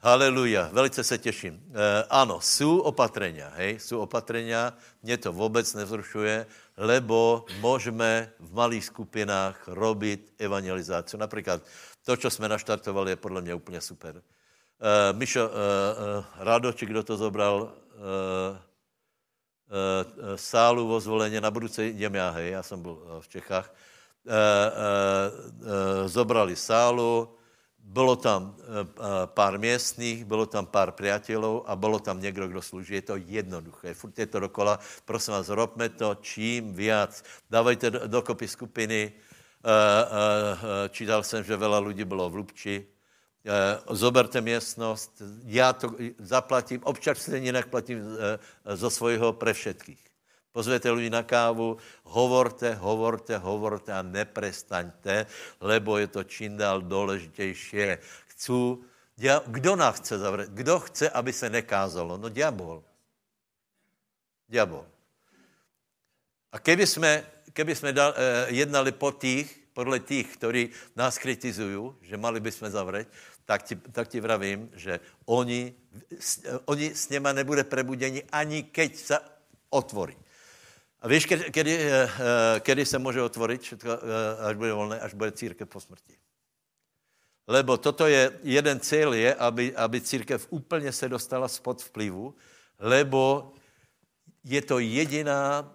[0.00, 1.60] Haleluja, velice se těším.
[1.60, 6.46] E, ano, jsou opatrenia, hej, jsou opatrenia, mě to vůbec nevzrušuje,
[6.82, 11.20] lebo můžeme v malých skupinách robit evangelizáciu.
[11.20, 11.62] Například
[12.04, 14.18] to, co jsme naštartovali, je podle mě úplně super.
[14.18, 18.58] E, Mišo, e, e, Rado, či kdo to zobral, e,
[20.34, 23.74] e, sálu vo zvolení, na budúce idem já, hej, já jsem byl v Čechách,
[24.26, 24.40] e, e,
[26.04, 27.38] e, zobrali sálu,
[27.82, 28.56] bylo tam
[29.34, 32.94] pár miestných, bylo tam pár priateľov a bylo tam někdo, kdo slúži.
[32.94, 33.94] Je to jednoduché.
[33.94, 34.78] Furt je to dokola.
[35.04, 37.22] Prosím vás, robme to čím viac.
[37.50, 39.12] Dávajte dokopy skupiny.
[40.90, 42.86] Čítal jsem, že veľa ľudí bylo v Lubči.
[43.90, 45.22] Zoberte miestnost.
[45.44, 46.80] Já to zaplatím.
[46.84, 48.02] Občas si jinak platím
[48.64, 50.11] zo svojho pre všetkých.
[50.52, 51.80] Pozvete ľudí na kávu,
[52.12, 55.24] hovorte, hovorte, hovorte a neprestaňte,
[55.64, 57.96] lebo je to čím dál důležitější.
[58.36, 58.84] Chcú,
[59.16, 60.50] dia, kdo nás chce zavřít?
[60.52, 62.20] Kdo chce, aby se nekázalo?
[62.20, 62.84] No diabol.
[64.48, 64.84] Diabol.
[66.52, 71.96] A keby jsme, keby jsme dal, eh, jednali po tých, podle tých, ktorí nás kritizují,
[72.04, 73.08] že mali by jsme zavřít,
[73.44, 75.74] tak ti, tak ti vravím, že oni,
[76.64, 79.16] oni s něma nebude prebudení ani keď se
[79.70, 80.16] otvorí.
[81.02, 85.00] A víš, kedy, kedy, eh, eh, kedy se může otvorit všetko, eh, až bude volné,
[85.00, 86.14] až bude církev po smrti.
[87.46, 92.34] Lebo toto je, jeden cíl je, aby, aby církev úplně se dostala spod vplyvu,
[92.78, 93.52] lebo
[94.44, 95.74] je to jediná,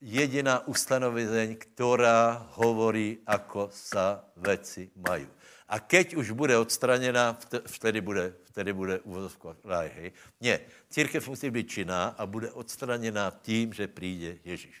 [0.00, 5.24] jediná ustanovizeň, která hovorí, ako sa veci mají.
[5.68, 10.08] A keď už bude odstraněná, vtedy bude, vtedy bude uvozovka ráj, hej.
[10.40, 14.78] Nie, církev musí být činná a bude odstraněná tím, že přijde Ježíš.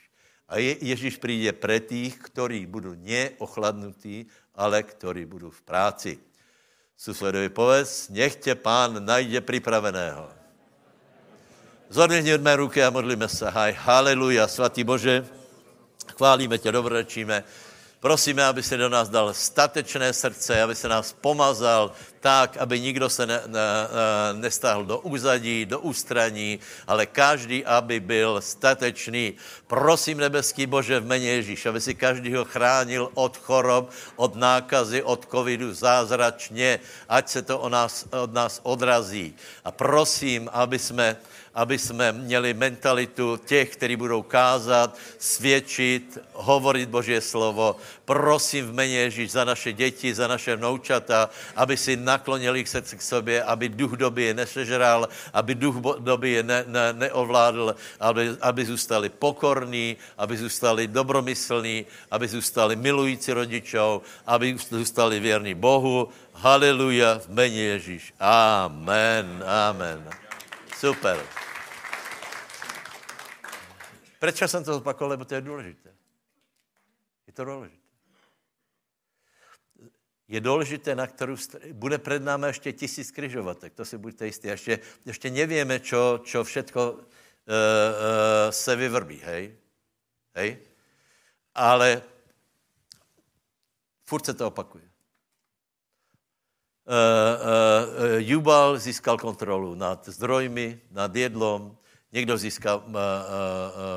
[0.48, 6.18] A je, Ježíš přijde pre tých, ktorí budou neochladnutí, ale ktorí budou v práci.
[6.96, 10.30] Susedovi povedz, nech tě pán najde připraveného.
[11.88, 13.50] Zodvihněme ruky a modlíme se.
[13.50, 15.26] Haj, haleluja, svatý Bože,
[16.16, 17.44] chválíme tě, dobrečíme.
[18.06, 21.90] Prosíme, aby se do nás dal statečné srdce, aby se nás pomazal
[22.26, 23.60] tak, aby nikdo se ne, ne,
[24.32, 29.38] nestáhl do úzadí, do ústraní, ale každý, aby byl statečný.
[29.66, 35.22] Prosím, nebeský Bože, v mene Ježíš, aby si každýho chránil od chorob, od nákazy, od
[35.30, 39.30] covidu zázračně, ať se to o nás, od nás odrazí.
[39.62, 41.16] A prosím, aby jsme
[41.56, 47.76] aby jsme měli mentalitu těch, kteří budou kázat, svědčit, hovorit Boží slovo.
[48.04, 53.02] Prosím v mene Ježíš za naše děti, za naše vnoučata, aby si naklonili srdci k
[53.02, 58.64] sobě, aby duch doby je nesežral, aby duch doby je ne, ne, neovládl, aby, aby
[58.64, 66.08] zůstali pokorní, aby zůstali dobromyslní, aby zůstali milující rodičov, aby zůstali věrní Bohu.
[66.32, 68.14] Haleluja v mene Ježíš.
[68.20, 70.00] Amen, amen.
[70.76, 71.20] Super.
[74.18, 75.10] Proč jsem to zopakoval?
[75.10, 75.90] Lebo to je důležité.
[77.26, 77.85] Je to důležité.
[80.28, 81.36] Je důležité, na kterou
[81.72, 84.48] bude před námi ještě tisíc kryžovatek, to si buďte jistí.
[84.48, 87.04] Ještě, ještě nevíme, čo, čo všetko uh, uh,
[88.50, 89.54] se vyvrbí, hej?
[90.34, 90.58] Hej?
[91.54, 92.02] Ale
[94.04, 94.84] furt se to opakuje.
[96.86, 101.78] Uh, uh, Jubal získal kontrolu nad zdrojmi, nad jedlom,
[102.12, 102.96] někdo získá uh, uh,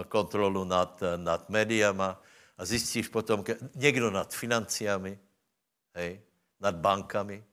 [0.08, 2.22] kontrolu nad, nad médiama
[2.58, 3.44] a zjistíš potom,
[3.76, 5.20] někdo nad financiami,
[6.00, 6.24] hej,
[6.64, 7.44] nad bankami.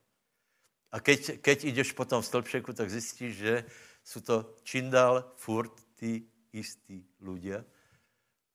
[0.94, 3.54] A keď, keď ideš potom v stĺpšeku, tak zjistíš, že
[4.06, 6.22] jsou to čím dál furt ty
[6.54, 7.66] istí ľudia.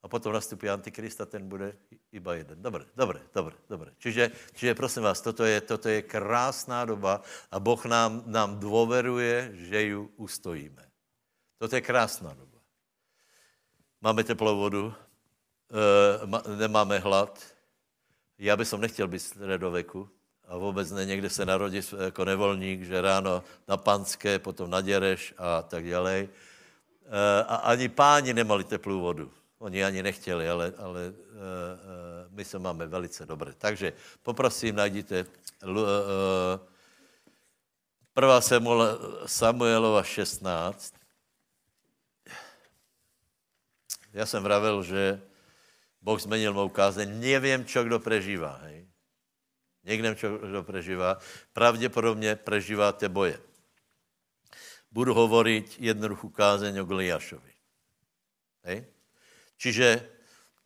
[0.02, 0.82] A potom nastupí a
[1.30, 1.78] ten bude
[2.10, 2.58] iba jeden.
[2.58, 3.94] Dobre, dobre, dobre, dobre.
[4.02, 7.22] Čiže, čiže prosím vás, toto je, toto je krásná doba
[7.54, 10.82] a Boh nám, nám dôveruje, že ju ustojíme.
[11.62, 12.58] Toto je krásná doba.
[14.02, 17.38] Máme teplou vodu, e, nemáme hlad.
[18.42, 20.10] Já bych nechtěl být středoveku
[20.48, 25.34] a vůbec ne někde se narodit jako nevolník, že ráno na Panské, potom na Děreš
[25.38, 26.14] a tak dále.
[26.14, 26.28] E,
[27.44, 29.32] a ani páni nemali teplou vodu.
[29.60, 31.14] Oni ani nechtěli, ale, ale e, e,
[32.30, 33.54] my se máme velice dobře.
[33.58, 35.26] Takže poprosím, najdite e,
[38.16, 38.42] 1.
[39.26, 40.94] Samuelova 16.
[44.14, 45.22] Já jsem vravil, že,
[46.02, 47.08] Boh zmenil mou kázeň.
[47.22, 48.58] Nevím, čo kdo prežívá.
[48.66, 48.90] Hej.
[49.84, 51.18] Někdo, čo kdo prežívá.
[51.54, 53.40] Pravděpodobně prežíváte boje.
[54.92, 57.54] Budu hovoriť jednoduchú kázeň o Goliášovi.
[58.68, 58.84] Hej.
[59.56, 60.04] Čiže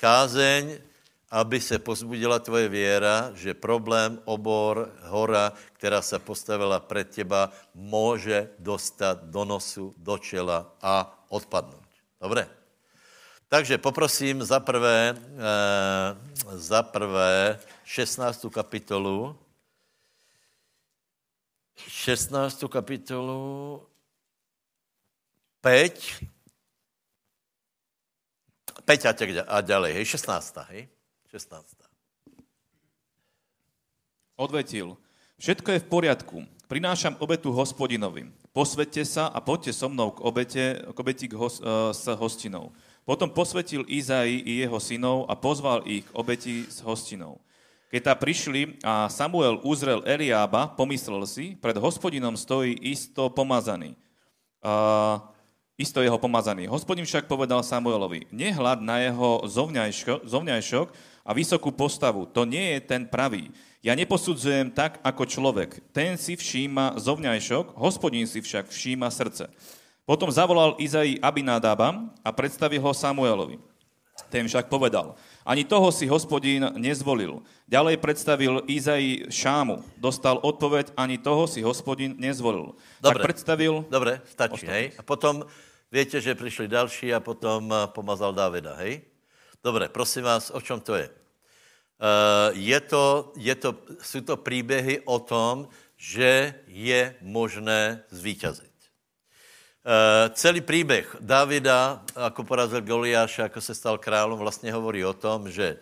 [0.02, 0.82] kázeň,
[1.30, 8.50] aby se pozbudila tvoje věra, že problém, obor, hora, která se postavila před teba, může
[8.60, 11.86] dostat do nosu, do čela a odpadnout.
[12.22, 12.65] Dobre?
[13.56, 16.12] Takže poprosím za prvé, eh,
[16.60, 17.56] za prvé
[17.88, 18.52] 16.
[18.52, 19.32] kapitolu,
[21.88, 22.68] 16.
[22.68, 23.80] kapitolu
[25.64, 26.20] 5,
[28.84, 30.68] 5 a, tak, a ďalej, hej, 16.
[30.76, 30.92] hej,
[31.32, 31.80] 16.
[34.36, 35.00] Odvetil,
[35.40, 36.38] všetko je v poriadku,
[36.68, 38.28] prinášam obetu hospodinovi.
[38.52, 42.76] Posvete sa a poďte so mnou k, obete, k obeti k hos, uh, s hostinou.
[43.06, 47.38] Potom posvetil Izai i jeho synov a pozval ich k obeti s hostinou.
[47.94, 53.94] Keď tá prišli a Samuel uzrel Eliába, pomyslel si, pred hospodinom stojí isto pomazaný.
[54.66, 55.22] Uh,
[55.78, 56.66] isto jeho pomazaný.
[56.66, 60.88] Hospodin však povedal Samuelovi, nehľad na jeho zovňajšok, zovňajšok
[61.28, 62.26] a vysokú postavu.
[62.34, 63.54] To nie je ten pravý.
[63.86, 65.78] Ja neposudzujem tak ako človek.
[65.94, 69.52] Ten si všíma zovňajšok, hospodin si však všíma srdce.
[70.06, 73.58] Potom zavolal Izai Abinadaba a predstavil ho Samuelovi.
[74.32, 77.44] Ten však povedal, ani toho si hospodín nezvolil.
[77.68, 79.84] Ďalej predstavil Izai Šámu.
[80.00, 82.80] Dostal odpoveď, ani toho si hospodín nezvolil.
[83.04, 83.84] Dobre, tak predstavil...
[83.92, 84.96] Dobre, stačí, hej.
[84.96, 85.44] A potom,
[85.92, 89.04] viete, že prišli další a potom eh, pomazal Davida, hej?
[89.60, 91.10] Dobre, prosím vás, o čom to je?
[91.96, 93.72] Uh, je to, je to,
[94.04, 98.75] sú to príbehy o tom, že je možné zvíťaziť.
[99.86, 105.46] Uh, celý príbeh Davida, ako porazil Goliáša, ako se stal kráľom, vlastne hovorí o tom,
[105.46, 105.78] že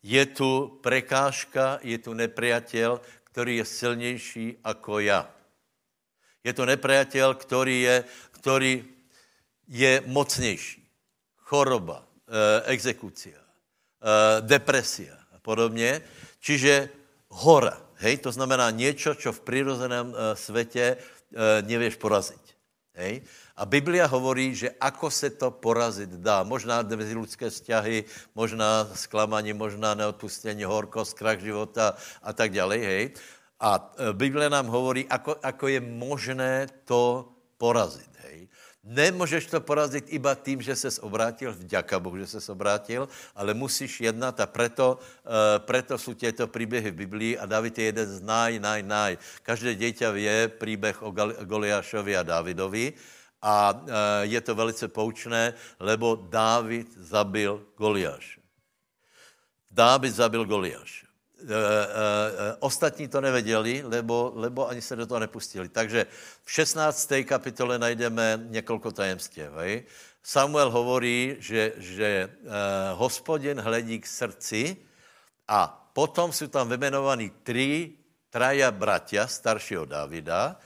[0.00, 5.28] je tu prekážka, je tu nepriateľ, ktorý je silnější ako ja.
[6.40, 7.96] Je to nepriateľ, ktorý je,
[8.40, 8.72] ktorý
[9.68, 10.80] je mocnější.
[11.44, 16.00] Choroba, uh, exekúcia, uh, depresia a podobně.
[16.40, 16.88] Čiže
[17.28, 20.96] hora, hej, to znamená niečo, čo v prírodzeném uh, svete
[21.68, 22.44] nevieš poraziť.
[22.92, 23.24] Hej?
[23.52, 26.40] A Biblia hovorí, že ako se to porazit dá.
[26.42, 32.80] Možná meziludské vzťahy, možná sklamání, možná neodpustení, horkost, krach života a tak ďalej.
[32.80, 33.04] Hej?
[33.60, 37.28] A e, Biblia nám hovorí, ako, ako je možné to
[37.60, 38.08] porazit.
[38.24, 38.48] Hej?
[38.82, 44.00] Nemůžeš to porazit iba tím, že ses obrátil, vďaka Bohu, že ses obrátil, ale musíš
[44.00, 48.18] jednat a preto, uh, preto jsou těto příběhy v Biblii a David je jeden z
[48.20, 49.12] naj, naj, naj.
[49.46, 51.14] Každé dieťa vie príbeh o
[51.46, 52.90] Goliášovi a Davidovi
[53.42, 58.40] a e, je to velice poučné, lebo Dávid zabil Goliáše.
[59.70, 61.06] Dávid zabil Goliáše.
[61.06, 65.68] E, e, ostatní to nevěděli, lebo, lebo ani se do toho nepustili.
[65.68, 66.06] Takže
[66.44, 67.12] v 16.
[67.24, 69.42] kapitole najdeme několik tajemství.
[69.56, 69.82] Hej?
[70.22, 72.30] Samuel hovorí, že, že
[72.94, 74.76] hospodin hledí k srdci
[75.48, 77.92] a potom jsou tam vymenovaní tři
[78.32, 80.56] traja bratia staršího Davida,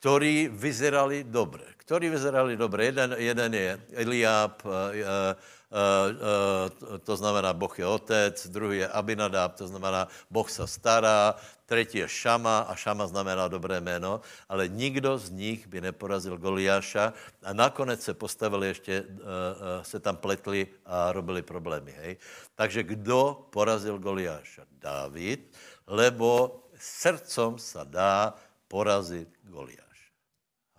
[0.00, 2.94] ktorí vyzerali dobre ktorí vyzerali dobre.
[2.94, 5.34] Jeden, jeden je Eliáb, uh, uh,
[5.74, 11.34] uh, to znamená Boh je otec, druhý je Abinadab, to znamená Boh sa stará,
[11.66, 17.10] tretí je Šama a Šama znamená dobré jméno, ale nikdo z nich by neporazil Goliáša
[17.42, 21.90] a nakonec se postavili ještě, uh, uh, se tam pletli a robili problémy.
[21.90, 22.22] Hej?
[22.54, 24.62] Takže kdo porazil Goliáša?
[24.78, 25.50] Dávid,
[25.90, 28.30] lebo srdcom sa dá
[28.70, 29.79] porazit Goliáša.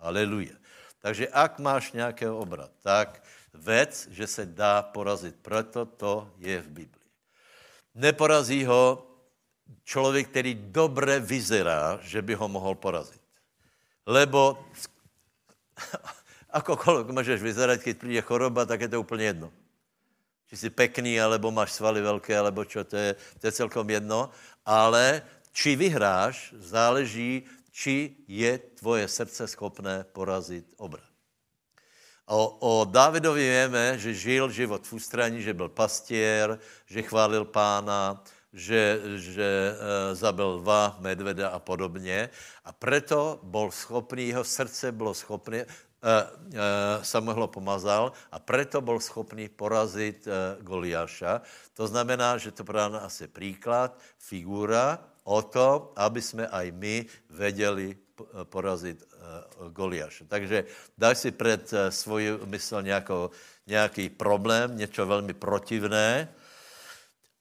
[0.02, 0.58] Aleluja.
[0.98, 3.22] Takže ak máš nějaký obrat, tak
[3.54, 5.38] vec, že se dá porazit.
[5.42, 7.08] Proto to je v Biblii.
[7.94, 9.06] Neporazí ho
[9.84, 13.22] člověk, který dobře vyzerá, že by ho mohl porazit.
[14.06, 14.58] Lebo
[16.50, 19.48] akokoľvek můžeš vyzerať, keď príde choroba, tak je to úplně jedno.
[20.48, 24.28] Či jsi pekný, alebo máš svaly velké, alebo čo, to je, to je celkom jedno.
[24.66, 25.22] Ale
[25.52, 31.08] či vyhráš, záleží či je tvoje srdce schopné porazit obrat.
[32.28, 38.22] O, o Dávidovi víme, že žil život v ústraní, že byl pastier, že chválil pána,
[38.52, 39.74] že, že e,
[40.14, 42.30] zabil lva, medveda a podobně.
[42.64, 48.80] A preto byl schopný, jeho srdce bylo schopné, e, e, Samuel ho pomazal a preto
[48.80, 51.42] byl schopný porazit e, Goliáša.
[51.74, 57.06] To znamená, že to pro nás je příklad, figura, o to, aby jsme aj my
[57.30, 57.96] vedeli
[58.44, 60.24] porazit uh, Goliáše.
[60.24, 60.64] Takže
[60.98, 63.30] daj si před uh, svoji mysl nějakou,
[63.66, 66.28] nějaký problém, něco velmi protivné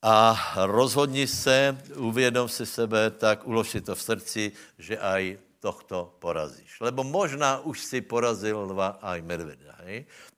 [0.02, 0.34] a
[0.66, 6.82] rozhodni se, uvědom si sebe, tak ulož si to v srdci, že aj tohto porazíš.
[6.82, 9.78] Lebo možná už si porazil lva aj medveda,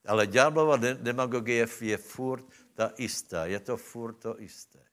[0.04, 2.44] ale ďáblova demagogie je furt
[2.76, 4.84] ta istá, je to furt to isté.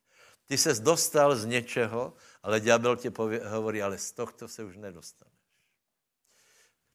[0.46, 3.10] Ty ses dostal z něčeho, ale ďábel ti
[3.48, 5.30] hovorí, ale z tohto se už nedostane.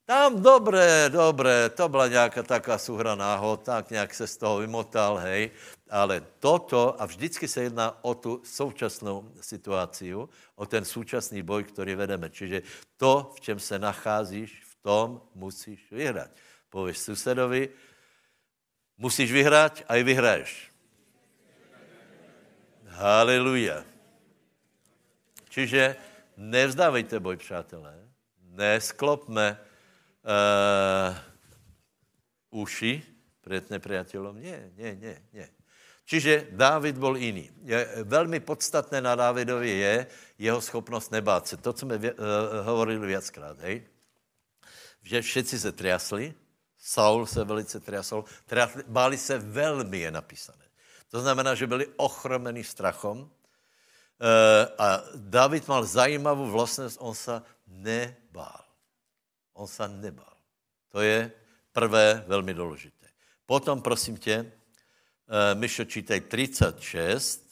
[0.06, 5.16] Tam dobré, dobré, to byla nějaká taká súhra náhod, tak nějak se z toho vymotal,
[5.16, 5.50] hej.
[5.90, 10.14] Ale toto, a vždycky se jedná o tu současnou situaci,
[10.54, 12.30] o ten současný boj, který vedeme.
[12.30, 12.62] Čiže
[12.96, 16.30] to, v čem se nacházíš, v tom musíš vyhrát.
[16.70, 17.68] Pověš susedovi,
[18.98, 20.72] musíš vyhrát a i vyhraješ.
[22.86, 23.95] Haleluja.
[25.56, 25.96] Čiže
[26.36, 27.96] nevzdávejte boj, přátelé.
[28.52, 31.16] Nesklopme uh,
[32.52, 33.00] uši
[33.40, 34.36] před nepriateľom.
[34.36, 35.48] Nie, nie, nie, nie.
[36.04, 37.50] Čiže Dávid byl jiný.
[37.64, 40.06] Je, velmi podstatné na Dávidovi je
[40.38, 41.56] jeho schopnost nebát se.
[41.56, 42.04] To, co jsme uh,
[42.62, 43.88] hovorili viackrát, hej?
[45.02, 46.34] Že všetci se triasli,
[46.76, 50.64] Saul se velice triasol, triasli, báli se velmi, je napísané.
[51.10, 53.30] To znamená, že byli ochromení strachom.
[54.16, 58.64] Uh, a David mal zajímavou vlastnost, on se nebál.
[59.52, 60.36] On se nebál.
[60.88, 61.32] To je
[61.72, 63.08] prvé velmi důležité.
[63.46, 67.46] Potom, prosím tě, uh, Myšo, čítaj 36.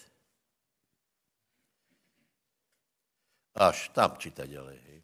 [3.55, 4.79] Až tam čítaj ďalej.
[4.83, 4.99] Hej.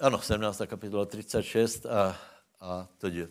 [0.00, 0.62] Ano, 17.
[0.66, 2.12] kapitola 36 a,
[2.60, 3.28] a to je.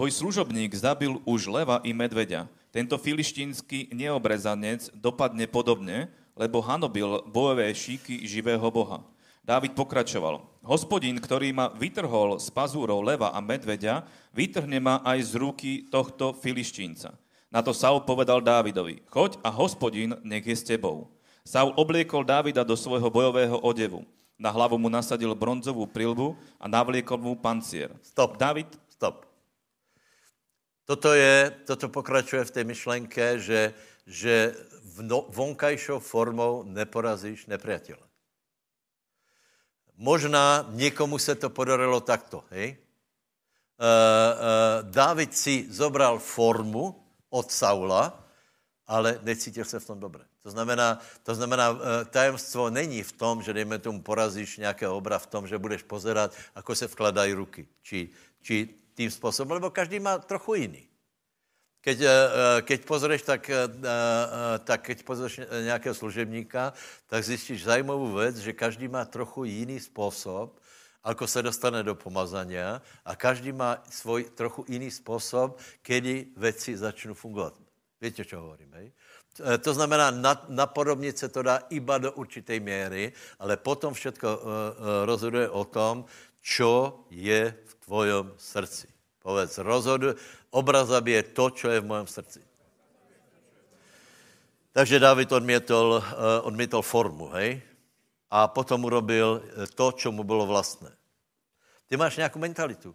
[0.00, 2.48] Tvoj služobník zabil už leva i medveďa.
[2.72, 9.04] Tento filištínsky neobrezanec dopadne podobne, lebo hanobil bojové šíky živého Boha.
[9.44, 10.40] Dávid pokračoval.
[10.64, 16.32] Hospodin, ktorý ma vytrhol z pazúrov leva a medveďa, vytrhne ma aj z ruky tohto
[16.32, 17.12] filištínca.
[17.52, 21.12] Na to Saul povedal Dávidovi, choď a hospodin nech je s tebou.
[21.44, 24.08] Saul obliekol Dávida do svojho bojového odevu.
[24.40, 27.92] Na hlavu mu nasadil bronzovú prilbu a navliekol mu pancier.
[28.00, 28.40] Stop.
[28.40, 28.72] David...
[28.88, 29.29] Stop.
[30.90, 33.70] Toto, je, toto pokračuje v té myšlenke, že,
[34.10, 34.58] že
[34.98, 38.02] no, vonkajšou formou neporazíš nepriateľa.
[39.94, 42.74] Možná někomu se to podarilo takto, hej?
[42.74, 46.98] Uh, uh, Dávid si zobral formu
[47.30, 48.10] od Saula,
[48.86, 50.26] ale necítil se v tom dobře.
[50.42, 51.78] To znamená, to znamená,
[52.10, 56.34] tajemstvo není v tom, že dejme tomu porazíš nějakého obra v tom, že budeš pozerat,
[56.54, 57.68] ako se vkladají ruky.
[57.82, 58.10] Či,
[58.42, 60.84] či tým spôsobom, lebo každý má trochu jiný.
[61.80, 63.64] Keď, eh, eh, keď pozrieš, tak, eh,
[64.68, 66.76] tak keď pozrieš nějakého služebníka,
[67.08, 70.60] tak zjistíš zajímavou věc, že každý má trochu jiný způsob,
[71.00, 77.16] ako se dostane do pomazania a každý má svoj trochu jiný způsob, kedy věci začnou
[77.16, 77.56] fungovat.
[78.00, 78.92] Víte, čo hovorím, hej?
[79.64, 80.12] To znamená,
[80.48, 84.28] napodobnit se to dá iba do určitej míry, ale potom všetko
[85.08, 86.04] rozhoduje o tom,
[86.42, 88.89] čo je v tvojom srdci.
[89.20, 90.16] Povedz, rozhoduj,
[90.50, 92.40] obraz je to, čo je v mojom srdci.
[94.72, 97.60] Takže David odmietol, uh, odmietol formu, hej?
[98.30, 100.94] A potom urobil eh, to, čo mu bylo vlastné.
[101.90, 102.94] Ty máš nějakou mentalitu.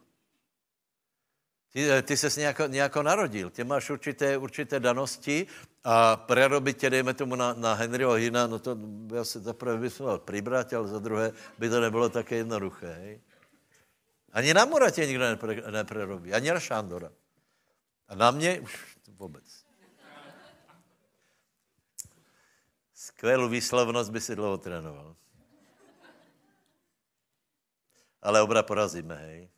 [1.76, 5.48] Ty, eh, ty ses nějako, nějako narodil, ty máš určité, určité danosti
[5.84, 8.78] a prerobit tě, dejme tomu na, na Henryho Hina, no to
[9.16, 12.88] já se zaprvé vysvěl přibrat, ale za druhé by to nebylo také jednoduché.
[12.88, 13.20] Hej?
[14.36, 17.12] Ani na Moratě nikdo nepre, neprerobí, ani na Šándora.
[18.08, 19.66] A na mě už vůbec.
[22.94, 25.16] Skvělou výslovnost by si dlouho trénoval.
[28.22, 29.50] Ale obra porazíme, hej.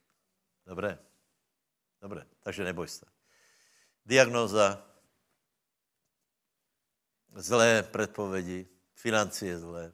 [0.66, 1.00] Dobré.
[2.02, 3.06] Dobré, takže neboj se.
[4.06, 4.86] Diagnóza,
[7.36, 9.94] zlé předpovědi, financie zlé,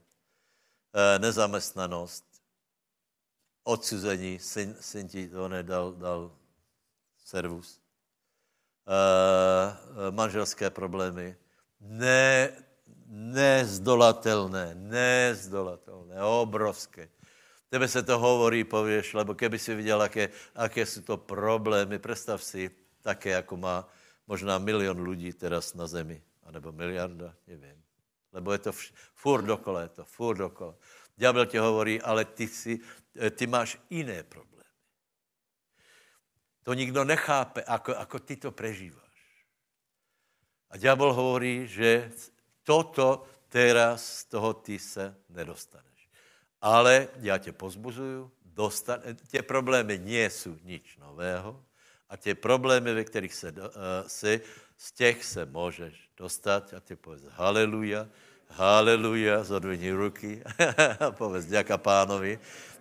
[0.94, 2.33] eh, nezaměstnanost,
[3.64, 6.32] odsuzení, syn, syn ti to nedal, dal
[7.26, 7.80] servus,
[8.88, 11.36] uh, manželské problémy,
[11.80, 12.50] ne,
[13.08, 17.10] nezdolatelné, nezdolatelné, obrovské.
[17.70, 22.44] Tebe se to hovorí, pověš, lebo keby si viděl, aké, aké jsou to problémy, představ
[22.44, 23.90] si, také, jako má
[24.28, 27.84] možná milion lidí teraz na zemi, anebo miliarda, nevím.
[28.34, 30.76] Lebo je to vš- furt dokola, je to furt dokola.
[31.18, 32.80] Ďábel ti hovorí, ale ty, si,
[33.16, 34.54] eh, ty máš jiné problémy.
[36.64, 39.04] To nikdo nechápe, ako, ako ty to prežíváš.
[40.72, 42.10] A ďábel hovorí, že
[42.64, 46.10] toto teraz z toho ty se nedostaneš.
[46.62, 51.66] Ale já tě pozbuzuju, dostane, tě problémy nie jsou nič nového,
[52.14, 53.58] A tie problémy, ve kterých se, uh,
[54.06, 54.42] si,
[54.78, 58.06] z těch se můžeš dostat a ty povedz haleluja,
[58.58, 60.42] haleluja, zodvihni ruky
[61.02, 62.38] a povedz ďaká pánovi.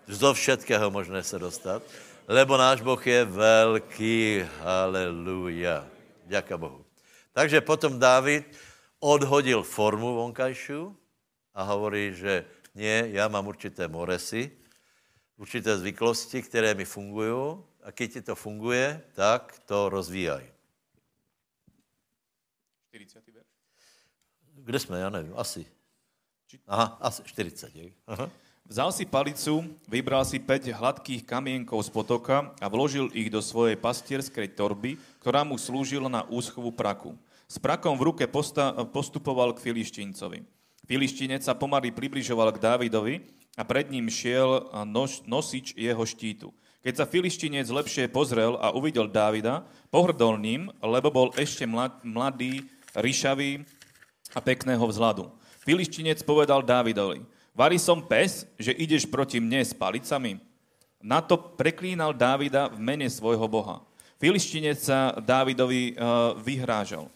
[0.08, 1.82] Zo všetkého možné se dostat,
[2.28, 5.86] lebo náš Boh je velký, haleluja.
[6.26, 6.84] Ďaká Bohu.
[7.32, 8.44] Takže potom Dávid
[9.00, 10.92] odhodil formu vonkajšiu
[11.56, 12.44] a hovorí, že
[12.76, 14.52] nie, ja mám určité moresy,
[15.36, 20.46] určité zvyklosti, které mi fungují a keď ti to funguje, tak to rozvíjaj.
[22.92, 23.26] 40.
[23.32, 23.52] verš.
[24.64, 25.66] Kde jsme, já nevím, asi.
[26.68, 27.74] Aha, asi 40.
[27.76, 27.90] Je.
[28.06, 28.30] Aha.
[28.62, 33.74] Vzal si palicu, vybral si 5 hladkých kamienkov z potoka a vložil ich do svojej
[33.74, 37.18] pastierskej torby, ktorá mu slúžila na úschovu praku.
[37.50, 40.46] S prakom v ruke posta- postupoval k Filištíncovi.
[40.86, 43.14] Filištínec sa pomaly približoval k Dávidovi
[43.58, 46.54] a pred ním šiel nož, nosič jeho štítu.
[46.86, 52.66] Keď sa Filištínec lepšie pozrel a uvidel Dávida, pohrdol ním, lebo bol ešte mlad, mladý,
[52.96, 53.66] ryšavý
[54.32, 55.28] a pekného vzhľadu.
[55.62, 57.22] Filištínec povedal Dávidovi,
[57.52, 60.40] Vari som pes, že ideš proti mne s palicami?
[61.04, 63.84] Na to preklínal Dávida v mene svojho boha.
[64.16, 67.12] Filištinec sa Dávidovi uh, vyhrážal.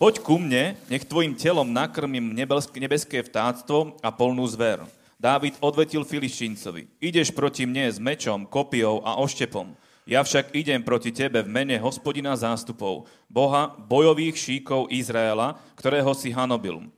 [0.00, 4.80] Poď ku mne, nech tvojim telom nakrmím nebeské vtáctvo a polnú zver.
[5.20, 6.88] Dávid odvetil Filištincovi.
[6.96, 9.76] Ideš proti mne s mečom, kopiou a oštepom.
[10.08, 16.32] Ja však idem proti tebe v mene hospodina zástupov, Boha bojových šíkov Izraela, ktorého si
[16.32, 16.88] hanobil.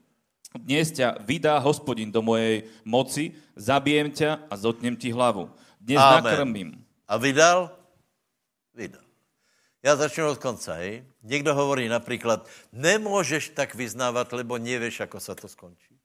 [0.52, 5.48] Dnes ťa vydá hospodin do mojej moci, zabijem ťa a zotnem ti hlavu.
[5.80, 6.22] Dnes Amen.
[6.22, 6.70] nakrmím.
[7.08, 7.72] A vydal?
[8.76, 9.02] Vydal.
[9.82, 11.02] Ja začnu od konca, hej.
[11.26, 15.98] Niekto hovorí napríklad, nemôžeš tak vyznávať, lebo nevieš, ako sa to skončí.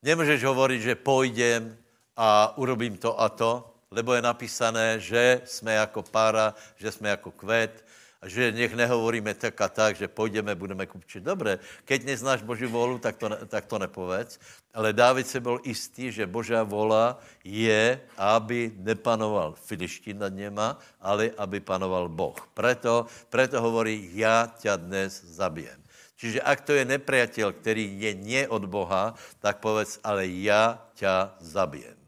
[0.00, 1.76] Nemôžeš hovoriť, že pôjdem
[2.16, 7.30] a urobím to a to, lebo je napísané, že sme ako pára, že sme ako
[7.30, 7.86] kvet,
[8.24, 11.22] že nech nehovoríme tak a tak, že půjdeme, budeme kupčit.
[11.22, 14.40] Dobre, keď neznáš Boží volu, tak to, tak to nepovedz.
[14.74, 21.30] Ale Dávid se byl istý, že Božá vola je, aby nepanoval Filištín nad něma, ale
[21.36, 22.36] aby panoval Boh.
[22.54, 25.84] Preto, preto hovorí, já tě dnes zabijem.
[26.16, 31.10] Čiže ak to je nepriateľ, který je nie od Boha, tak povedz, ale já tě
[31.42, 32.03] zabijem.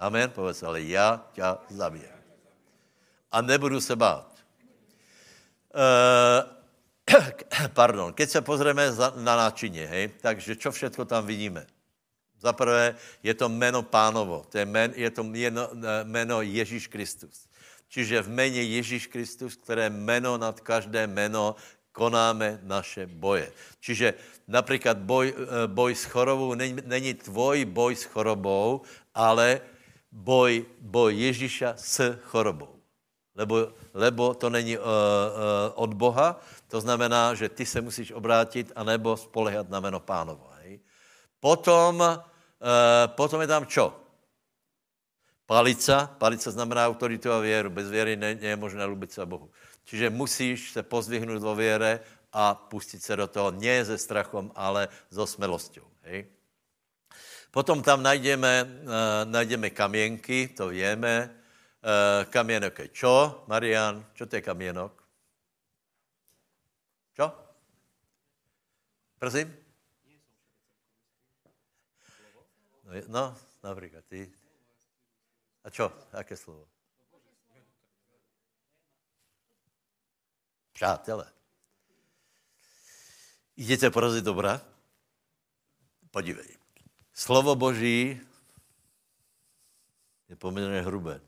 [0.00, 2.20] Amen, povedz, ale já tě zabijem.
[3.32, 4.32] A nebudu se bát.
[5.74, 6.60] Uh,
[7.74, 11.66] pardon, keď se pozrieme na náčině, hej, takže čo všetko tam vidíme?
[12.40, 16.88] Za prvé je to meno pánovo, to je, men, je to meno, eh, meno Ježíš
[16.88, 17.44] Kristus.
[17.90, 21.56] Čiže v mene Ježíš Kristus, které meno nad každé meno,
[21.92, 23.52] konáme naše boje.
[23.80, 24.14] Čiže
[24.48, 29.60] například boj, eh, boj s chorobou není, není tvoj boj s chorobou, ale
[30.12, 32.80] boj, boj Ježíša s chorobou
[33.40, 34.90] lebo, lebo to není uh, uh,
[35.74, 36.36] od Boha,
[36.68, 40.50] to znamená, že ty se musíš obrátit anebo spolehat na meno pánovo.
[40.60, 40.80] Hej.
[41.40, 42.20] Potom, uh,
[43.16, 43.96] potom je tam čo?
[45.46, 46.06] Palica.
[46.18, 47.70] Palica znamená autoritu a věru.
[47.70, 49.50] Bez věry ne, nie je možné lubit se Bohu.
[49.84, 52.00] Čiže musíš se pozvihnout vo věre
[52.32, 55.82] a pustit se do toho nie se strachom, ale so smelosťou.
[56.02, 56.30] Hej.
[57.50, 61.40] Potom tam najdeme, uh, najdeme kamienky, to víme,
[61.80, 63.40] Uh, kamienok je čo?
[63.48, 64.92] Marian, čo to je kamienok?
[67.16, 67.32] Čo?
[69.16, 69.48] Prosím?
[72.84, 73.24] No, no
[73.64, 74.28] napríklad ty.
[75.64, 75.88] A čo?
[76.12, 76.68] Aké slovo?
[80.76, 81.32] Přátelé.
[83.56, 84.60] Idete porazit dobra?
[86.12, 86.59] Podívej.
[87.20, 88.20] Slovo Boží
[90.28, 91.20] je poměrně hrubé.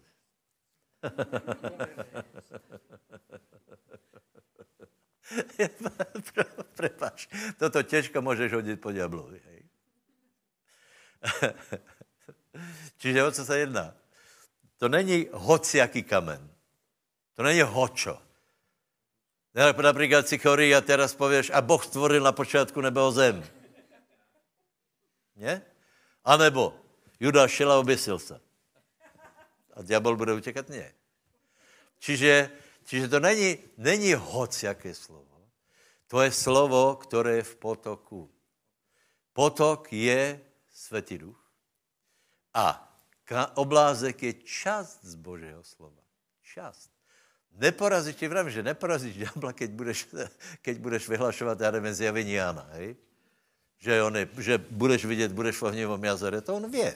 [6.74, 7.28] Prepač,
[7.58, 9.40] toto těžko můžeš hodit po diablovi.
[9.44, 9.62] Hej.
[12.96, 13.94] Čiže o co se jedná?
[14.78, 16.50] To není hociaký kamen.
[17.34, 18.22] To není hočo.
[19.82, 23.44] Například si chorý a teraz pověš, a Boh stvoril na počátku nebo zem.
[25.36, 25.71] Ne?
[26.24, 26.74] A nebo
[27.20, 28.40] Judáš šel a oběsil se.
[29.74, 30.68] A diabol bude utěkat?
[30.68, 30.92] Ne.
[31.98, 32.50] Čiže,
[32.84, 35.48] čiže to není, není hoc, jaké slovo.
[36.06, 38.30] To je slovo, které je v potoku.
[39.32, 40.40] Potok je
[40.72, 41.40] Svetý duch.
[42.54, 42.88] A
[43.54, 46.02] oblázek je část z Božího slova.
[46.42, 46.90] Část.
[47.52, 50.08] Neporazíš, ti vravím, že neporazíš diabla, keď budeš,
[50.64, 52.96] keď budeš vyhlašovat, já nevím, zjavení Jana, hej?
[53.82, 56.94] Že, on je, že budeš vidět, budeš v ohnivom jazere, to on vě.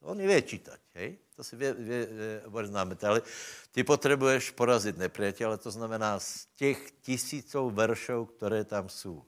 [0.00, 1.16] To on vie čítať, hej?
[1.36, 2.04] To si vie, vie
[2.44, 2.96] známe.
[3.00, 3.24] Ale
[3.72, 9.24] ty potrebuješ porazit nepriateľa, to znamená z těch tisícov veršov, které tam sú.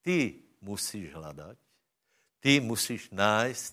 [0.00, 1.56] Ty musíš hľadať,
[2.40, 3.72] ty musíš nájsť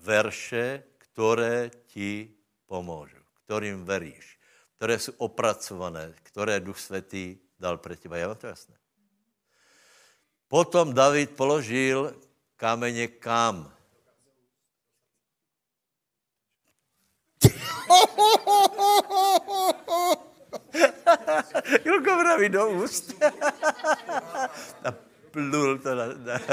[0.00, 2.32] verše, ktoré ti
[2.64, 4.40] pomôžu, ktorým veríš,
[4.80, 8.16] ktoré sú opracované, ktoré Duch Svetý dal pre teba.
[8.16, 8.79] Je vám to jasné?
[10.50, 12.10] Potom David položil
[12.58, 13.70] kamene kam?
[21.84, 23.14] Julko vraví do úst.
[24.84, 24.92] A
[25.30, 26.40] plul to na, na.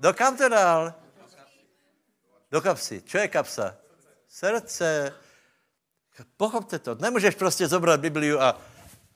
[0.00, 0.94] Do kam to dal?
[2.50, 3.02] Do kapsy.
[3.02, 3.76] Čo je kapsa?
[4.28, 5.14] Srdce.
[6.36, 6.94] Pochopte to.
[6.94, 8.60] Nemůžeš prostě zobrat Bibliu a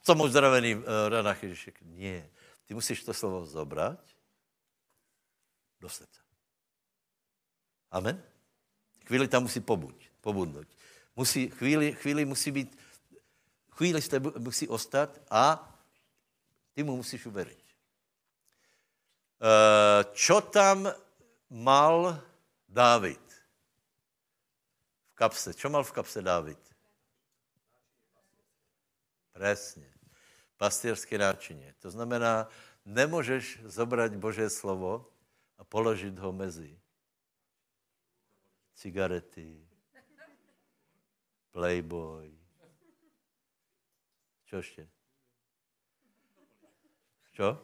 [0.02, 1.74] som uzdravený v uh, ranách Ježišek.
[1.82, 2.30] Nie.
[2.68, 3.96] Ty musíš to slovo zobrať
[5.80, 6.20] do srdca.
[7.88, 8.20] Amen?
[9.08, 10.68] Chvíli tam musí pobuď, pobudnout.
[11.16, 12.78] Musí, chvíli, chvíli musí být,
[13.72, 15.64] chvíli ste musí ostat a
[16.76, 17.64] ty mu musíš uveriť.
[19.38, 20.92] Uh, čo tam
[21.48, 22.20] mal
[22.68, 23.22] Dávid?
[25.08, 25.54] V kapse.
[25.54, 26.60] Čo mal v kapse Dávid?
[29.32, 29.97] Presne.
[30.58, 31.70] Pastierské náčinie.
[31.80, 32.50] To znamená,
[32.82, 35.06] nemôžeš zobrať Božie slovo
[35.54, 36.74] a položiť ho mezi
[38.78, 39.58] cigarety,
[41.50, 42.30] playboy.
[44.46, 44.82] Čo ešte?
[47.34, 47.58] Čo?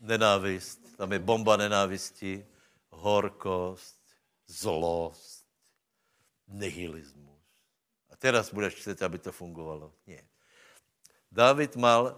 [0.00, 0.80] Nenávist.
[0.96, 2.40] Tam je bomba nenávisti,
[2.88, 4.00] horkost,
[4.48, 5.44] zlost,
[6.48, 7.44] nihilizmus.
[8.08, 9.92] A teraz budeš chcieť, aby to fungovalo.
[10.08, 10.24] Nie.
[11.36, 12.16] David mal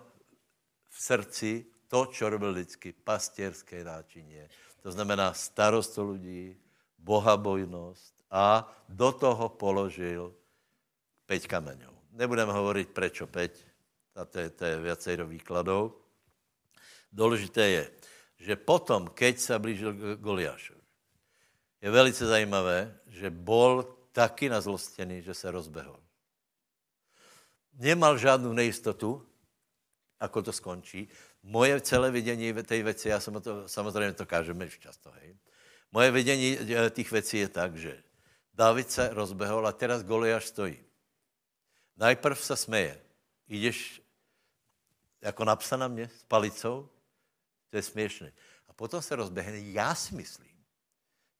[0.86, 4.46] v srdci to, čo robil vždycky, pastierské náčinie.
[4.86, 6.54] To znamená starost ľudí,
[6.98, 10.30] bohabojnosť a do toho položil
[11.26, 11.94] 5 kameňov.
[12.14, 15.98] Nebudeme hovoriť prečo 5, a to je, to je viacero výkladov.
[17.10, 17.84] Dôležité je,
[18.38, 20.26] že potom, keď sa blížil k
[21.78, 26.07] je velice zajímavé, že bol taky nazlostený, že se rozbehol.
[27.78, 29.22] Nemal žádnou nejistotu,
[30.20, 31.08] ako to skončí.
[31.42, 35.36] Moje celé vidění tej veci, já jsem to, samozřejmě to kážeme často, hej.
[35.92, 38.02] Moje vidění eh, těch věcí je tak, že
[38.54, 40.84] David se rozbehol a teraz Goliáš stojí.
[41.96, 43.00] Najprv se smeje.
[43.48, 44.02] Jdeš
[45.22, 46.88] jako napsa na mě s palicou,
[47.70, 48.32] to je směšné.
[48.68, 49.58] A potom se rozbehne.
[49.58, 50.64] Já si myslím,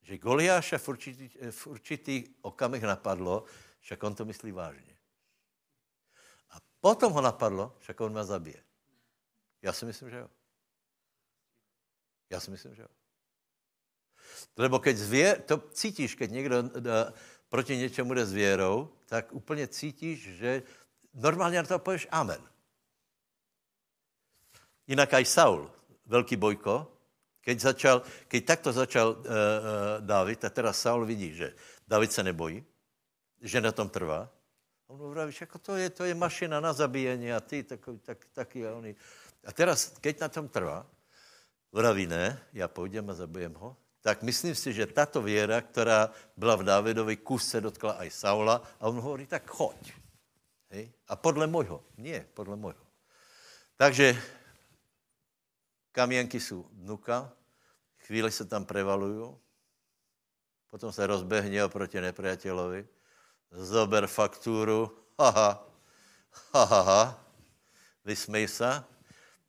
[0.03, 3.45] že Goliáša v určitý, v určitý okamih napadlo,
[3.81, 4.98] však on to myslí vážně.
[6.81, 8.63] Potom ho napadlo, však on mě zabije.
[9.63, 10.29] Já si myslím, že jo.
[12.31, 12.89] Já si myslím, že jo.
[14.57, 17.13] Lebo keď zvier, to cítíš, keď někdo da,
[17.49, 20.63] proti něčemu jde s věrou, tak úplně cítíš, že
[21.15, 22.49] normálně na to pověš amen.
[24.87, 25.71] Jinak aj Saul,
[26.07, 26.93] velký bojko,
[27.41, 27.97] keď, začal,
[28.29, 29.25] keď takto začal uh, uh,
[30.01, 31.55] David, a teraz Saul vidí, že
[31.89, 32.65] David se nebojí,
[33.41, 34.29] že na tom trvá.
[34.89, 38.25] A on vraví, jako to je, to je mašina na zabíjení a ty takový, tak,
[38.33, 38.97] taky a oni.
[39.45, 40.87] A teraz, keď na tom trvá,
[41.73, 46.57] vraví ne, já půjdem a zabijem ho, tak myslím si, že tato věra, která byla
[46.57, 49.93] v Dávidovi, kus se dotkla aj Saula a on hovorí, tak choď.
[50.71, 50.93] Hej?
[51.09, 51.85] A podle mojho.
[51.97, 52.87] Nie, podle mojho.
[53.77, 54.23] Takže
[55.93, 57.33] kamienky jsou dnuka,
[57.99, 59.37] chvíli se tam prevalují,
[60.71, 62.89] potom se rozbehne oproti nepriateľovi,
[63.53, 65.61] zober faktúru, haha,
[66.53, 67.03] haha, ha,
[68.05, 68.85] vysmej sa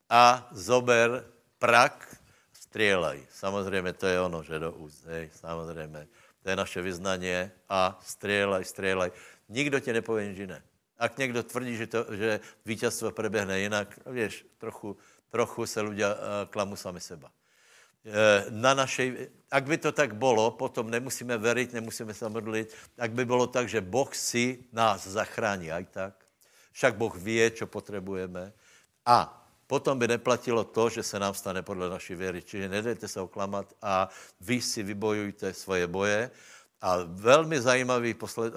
[0.08, 1.24] a zober
[1.60, 1.96] prak
[2.70, 3.26] strieľaj.
[3.30, 6.06] Samozrejme, to je ono, že do úst, hej, samozrejme.
[6.40, 9.10] To je naše vyznanie a strieľaj, strieľaj.
[9.52, 10.58] Nikdo ti nepovie nič iné.
[11.00, 14.96] Ak někdo tvrdí, že, to, že víťazstvo prebehne jinak, vieš, trochu,
[15.32, 16.20] trochu se ľudia uh,
[16.52, 17.32] klamu sami seba.
[18.00, 22.96] Uh, na našej, ak by to tak bolo, potom nemusíme veriť, nemusíme sa modliť.
[22.96, 26.14] Ak by bolo tak, že Boh si nás zachrání aj tak,
[26.72, 28.56] však Boh vie, čo potrebujeme.
[29.04, 29.28] A
[29.70, 32.42] potom by neplatilo to, že se nám stane podle naší věry.
[32.42, 34.08] Čiže nedejte se oklamat a
[34.40, 36.30] vy si vybojujte svoje boje.
[36.80, 38.14] A velmi zajímavý,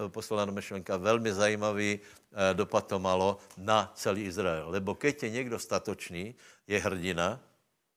[0.08, 4.70] posledná myšlenka, velmi zajímavý eh, dopad to malo na celý Izrael.
[4.70, 6.36] Lebo keď je někdo statočný,
[6.68, 7.40] je hrdina,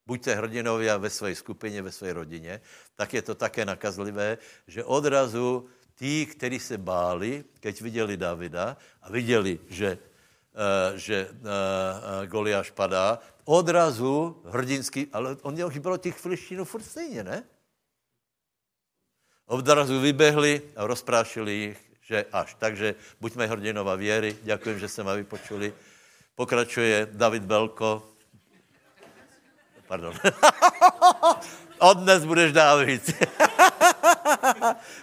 [0.07, 2.61] buďte hrdinovia ve své skupině, ve své rodině,
[2.95, 9.11] tak je to také nakazlivé, že odrazu tí, kteří se báli, keď viděli Davida a
[9.11, 9.99] viděli, že
[10.57, 17.45] Eh, že eh, Goliáš padá, odrazu hrdinský, ale on bylo těch filištínů furt stejně, ne?
[19.47, 22.57] odrazu vybehli a rozprášili ich, že až.
[22.59, 24.33] Takže buďme hrdinova viery.
[24.43, 25.77] Ďakujem, že ste ma vypočuli.
[26.35, 28.16] Pokračuje David Belko.
[29.87, 30.15] Pardon.
[31.89, 33.07] Od dnes budeš Dávid.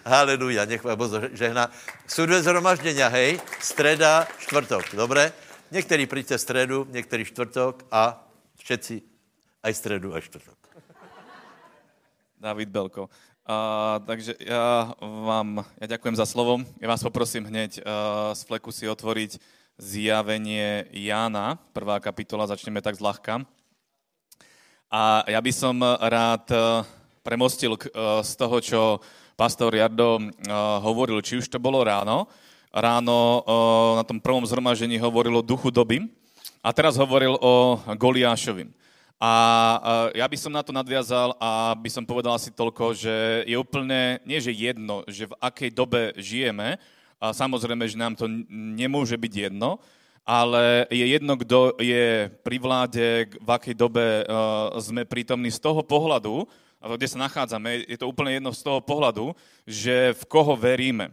[0.03, 1.71] Haleluja, nech ma Bozo žehná.
[2.03, 3.39] Sú dve zhromaždenia, hej?
[3.63, 5.31] Streda, štvrtok, dobre?
[5.71, 8.19] Niektorí príďte stredu, niektorí štvrtok a
[8.59, 8.99] všetci
[9.63, 10.59] aj stredu, aj štvrtok.
[12.43, 13.07] David Belko.
[13.47, 16.59] Uh, takže ja vám, ja ďakujem za slovo.
[16.83, 19.39] Ja vás poprosím hneď uh, z fleku si otvoriť
[19.79, 23.47] zjavenie Jána, prvá kapitola, začneme tak zľahka.
[24.93, 26.85] A ja by som rád uh,
[27.25, 28.81] premostil uh, z toho, čo
[29.33, 30.21] pastor Jardo
[30.85, 32.29] hovoril, či už to bolo ráno.
[32.69, 33.41] Ráno
[33.97, 36.05] na tom prvom zhromažení hovoril o duchu doby
[36.61, 38.69] a teraz hovoril o Goliášovi.
[39.17, 39.31] A
[40.13, 44.21] ja by som na to nadviazal a by som povedal asi toľko, že je úplne,
[44.21, 46.77] nie že jedno, že v akej dobe žijeme,
[47.17, 49.81] a samozrejme, že nám to nemôže byť jedno,
[50.23, 54.23] ale je jedno, kto je pri vláde, v akej dobe
[54.79, 56.47] sme prítomní z toho pohľadu,
[56.79, 59.35] kde sa nachádzame, je to úplne jedno z toho pohľadu,
[59.67, 61.11] že v koho veríme.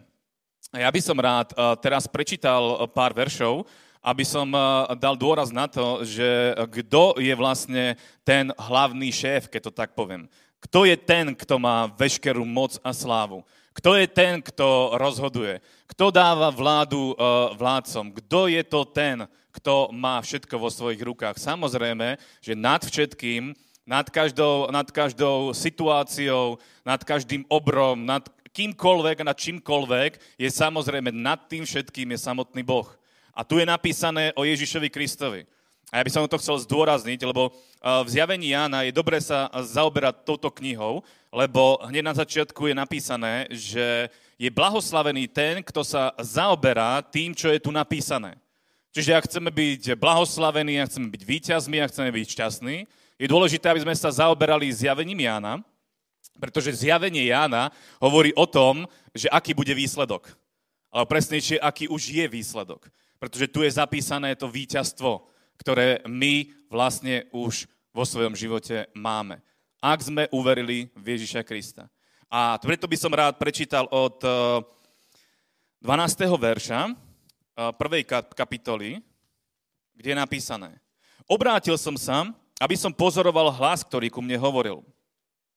[0.71, 1.51] A ja by som rád
[1.83, 3.67] teraz prečítal pár veršov,
[4.01, 4.63] aby som eh,
[4.97, 10.27] dal dôraz na to, že kto je vlastne ten hlavný šéf, keď to tak poviem.
[10.61, 13.45] Kto je ten, kto má veškerú moc a slávu?
[13.73, 15.65] Kto je ten, kto rozhoduje?
[16.01, 18.09] Kto dáva vládu uh, vládcom?
[18.25, 21.37] Kto je to ten, kto má všetko vo svojich rukách?
[21.37, 23.53] Samozrejme, že nad všetkým,
[23.85, 26.57] nad každou, nad každou situáciou,
[26.89, 32.89] nad každým obrom, nad kýmkoľvek, nad čímkoľvek, je samozrejme nad tým všetkým je samotný Boh.
[33.37, 35.45] A tu je napísané o Ježišovi Kristovi.
[35.93, 37.53] A ja by som to chcel zdôrazniť, lebo
[37.85, 43.53] v zjavení Jána je dobré sa zaoberať touto knihou, lebo hneď na začiatku je napísané,
[43.53, 44.09] že
[44.41, 48.41] je blahoslavený ten, kto sa zaoberá tým, čo je tu napísané.
[48.97, 52.77] Čiže ak chceme byť blahoslavení, ak chceme byť víťazmi, ak chceme byť šťastní,
[53.21, 55.61] je dôležité, aby sme sa zaoberali zjavením Jána,
[56.41, 57.69] pretože zjavenie Jána
[58.01, 60.33] hovorí o tom, že aký bude výsledok.
[60.89, 62.89] Ale presnejšie, aký už je výsledok
[63.21, 65.29] pretože tu je zapísané to víťazstvo,
[65.61, 69.45] ktoré my vlastne už vo svojom živote máme.
[69.85, 71.93] Ak sme uverili v Ježiša Krista.
[72.31, 74.23] A preto by som rád prečítal od
[75.83, 75.83] 12.
[75.83, 76.95] Eh, verša eh,
[77.75, 78.07] prvej
[78.39, 79.03] kapitoly,
[79.99, 80.79] kde je napísané.
[81.27, 82.31] Obrátil som sa,
[82.63, 84.87] aby som pozoroval hlas, ktorý ku mne hovoril.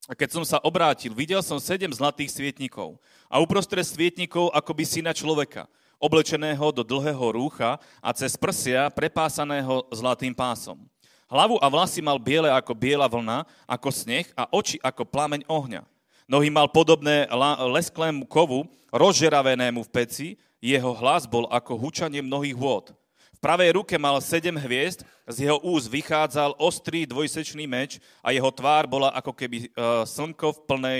[0.09, 2.99] A keď som sa obrátil, videl som sedem zlatých svietnikov
[3.32, 5.69] a uprostred svietnikov akoby syna človeka–
[6.03, 10.84] oblečeného do dlhého rúcha a cez prsia prepásaného zlatým pásom.
[11.32, 15.88] Hlavu a vlasy mal biele ako biela vlna, ako sneh a oči ako plameň ohňa.
[16.28, 17.28] Nohy mal podobné
[17.71, 20.28] lesklému kovu, rozžeravenému v peci,
[20.63, 22.95] jeho hlas bol ako hučanie mnohých vôd.
[23.36, 28.47] V pravej ruke mal sedem hviezd, z jeho úz vychádzal ostrý dvojsečný meč a jeho
[28.47, 29.69] tvár bola ako keby e,
[30.07, 30.99] slnko v plnej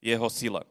[0.00, 0.64] jeho sile.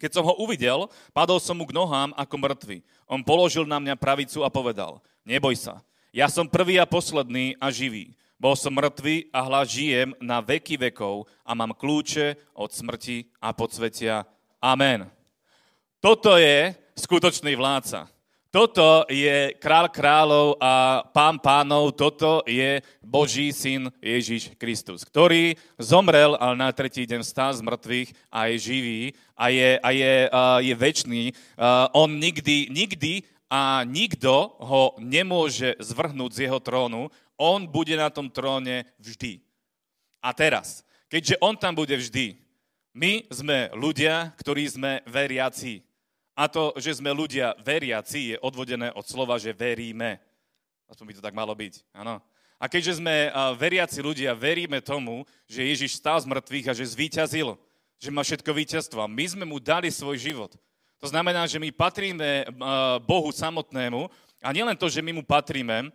[0.00, 2.80] Keď som ho uvidel, padol som mu k nohám ako mŕtvy.
[3.04, 7.68] On položil na mňa pravicu a povedal, neboj sa, ja som prvý a posledný a
[7.68, 8.17] živý.
[8.38, 13.50] Bol som mŕtvý a hľa žijem na veky vekov a mám kľúče od smrti a
[13.50, 14.22] podsvetia.
[14.62, 15.10] Amen.
[15.98, 18.06] Toto je skutočný vládca.
[18.48, 26.32] Toto je král kráľov a pán pánov, toto je Boží syn Ježiš Kristus, ktorý zomrel,
[26.38, 29.00] ale na tretí deň stál z mŕtvych a je živý
[29.36, 31.24] a je, a je, uh, je väčší.
[31.92, 37.12] On nikdy, nikdy a nikto ho nemôže zvrhnúť z jeho trónu.
[37.38, 39.38] On bude na tom tróne vždy.
[40.18, 42.34] A teraz, keďže on tam bude vždy,
[42.90, 45.86] my sme ľudia, ktorí sme veriaci.
[46.34, 50.18] A to, že sme ľudia veriaci, je odvodené od slova, že veríme.
[50.90, 52.18] Aspoň by to tak malo byť, áno.
[52.58, 57.54] A keďže sme veriaci ľudia, veríme tomu, že Ježiš stál z mŕtvych a že zvíťazil,
[58.02, 58.98] že má všetko víťazstvo.
[58.98, 60.58] A my sme mu dali svoj život.
[60.98, 62.50] To znamená, že my patríme
[63.06, 64.10] Bohu samotnému
[64.42, 65.94] a nielen to, že my mu patríme,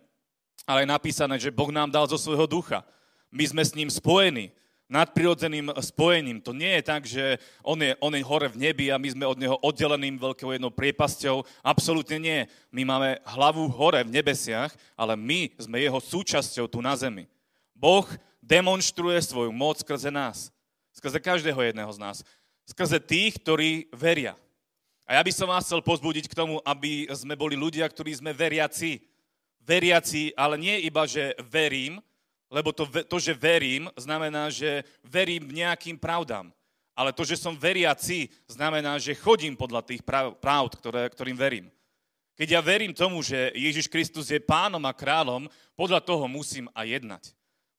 [0.64, 2.84] ale je napísané, že Boh nám dal zo svojho ducha.
[3.28, 4.52] My sme s ním spojení
[4.88, 6.38] nadprirodzeným spojením.
[6.44, 9.24] To nie je tak, že on je, on je hore v nebi a my sme
[9.24, 11.42] od neho oddeleným veľkou jednou priepasťou.
[11.64, 12.38] Absolútne nie.
[12.68, 17.24] My máme hlavu hore v nebesiach, ale my sme jeho súčasťou tu na zemi.
[17.72, 18.04] Boh
[18.44, 20.52] demonstruje svoju moc skrze nás.
[20.94, 22.16] Skrze každého jedného z nás.
[22.68, 24.36] Skrze tých, ktorí veria.
[25.04, 28.32] A ja by som vás chcel pozbudiť k tomu, aby sme boli ľudia, ktorí sme
[28.32, 29.04] veriaci.
[29.64, 31.98] Veriaci, ale nie iba, že verím,
[32.52, 36.52] lebo to, to, že verím, znamená, že verím nejakým pravdám.
[36.94, 40.06] Ale to, že som veriaci, znamená, že chodím podľa tých
[40.38, 41.66] pravd, ktoré, ktorým verím.
[42.38, 46.86] Keď ja verím tomu, že Ježiš Kristus je pánom a kráľom, podľa toho musím aj
[46.86, 47.22] jednať.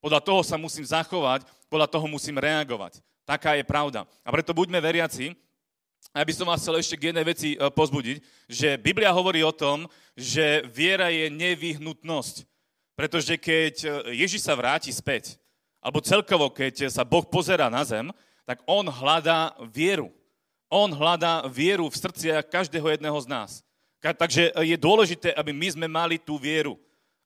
[0.04, 3.00] Podľa toho sa musím zachovať, podľa toho musím reagovať.
[3.24, 4.04] Taká je pravda.
[4.22, 5.34] A preto buďme veriaci.
[6.12, 9.56] Ja by som vás chcel ešte k jednej veci e, pozbudiť, že Biblia hovorí o
[9.56, 12.46] tom, že viera je nevyhnutnosť.
[12.96, 13.88] Pretože keď e,
[14.24, 15.40] Ježiš sa vráti späť,
[15.82, 18.10] alebo celkovo, keď sa Boh pozera na zem,
[18.46, 20.14] tak on hľadá vieru.
[20.70, 23.52] On hľadá vieru v srdciach každého jedného z nás.
[24.02, 26.78] Takže je dôležité, aby my sme mali tú vieru.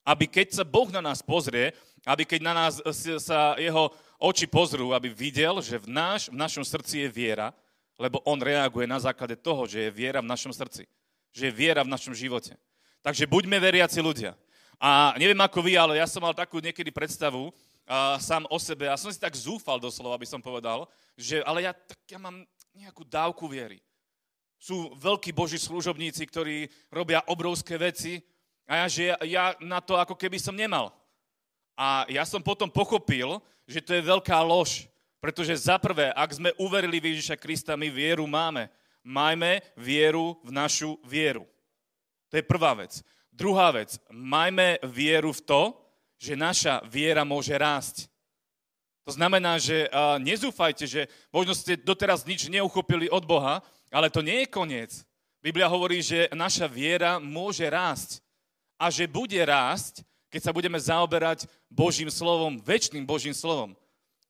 [0.03, 1.75] Aby keď sa Boh na nás pozrie,
[2.07, 2.79] aby keď na nás
[3.19, 7.51] sa jeho oči pozrú, aby videl, že v, náš, v našom srdci je viera,
[7.99, 10.87] lebo on reaguje na základe toho, že je viera v našom srdci.
[11.35, 12.55] Že je viera v našom živote.
[13.03, 14.39] Takže buďme veriaci ľudia.
[14.79, 18.87] A neviem ako vy, ale ja som mal takú niekedy predstavu, uh, sám o sebe
[18.87, 20.87] a som si tak zúfal doslova, aby som povedal,
[21.19, 23.83] že ale ja, tak ja mám nejakú dávku viery.
[24.55, 28.23] Sú veľkí boží služobníci, ktorí robia obrovské veci
[28.63, 30.95] a ja, že ja, ja na to ako keby som nemal.
[31.75, 34.87] A ja som potom pochopil, že to je veľká lož.
[35.19, 38.71] Pretože za prvé, ak sme uverili v Ježiša Krista, my vieru máme.
[39.03, 41.43] Majme vieru v našu vieru.
[42.31, 43.03] To je prvá vec.
[43.31, 45.61] Druhá vec, majme vieru v to,
[46.19, 48.11] že naša viera môže rásť.
[49.07, 49.87] To znamená, že
[50.19, 51.01] nezúfajte, že
[51.31, 54.91] možno ste doteraz nič neuchopili od Boha, ale to nie je koniec.
[55.39, 58.19] Biblia hovorí, že naša viera môže rásť.
[58.75, 63.78] A že bude rásť, keď sa budeme zaoberať Božím slovom, väčšným Božím slovom.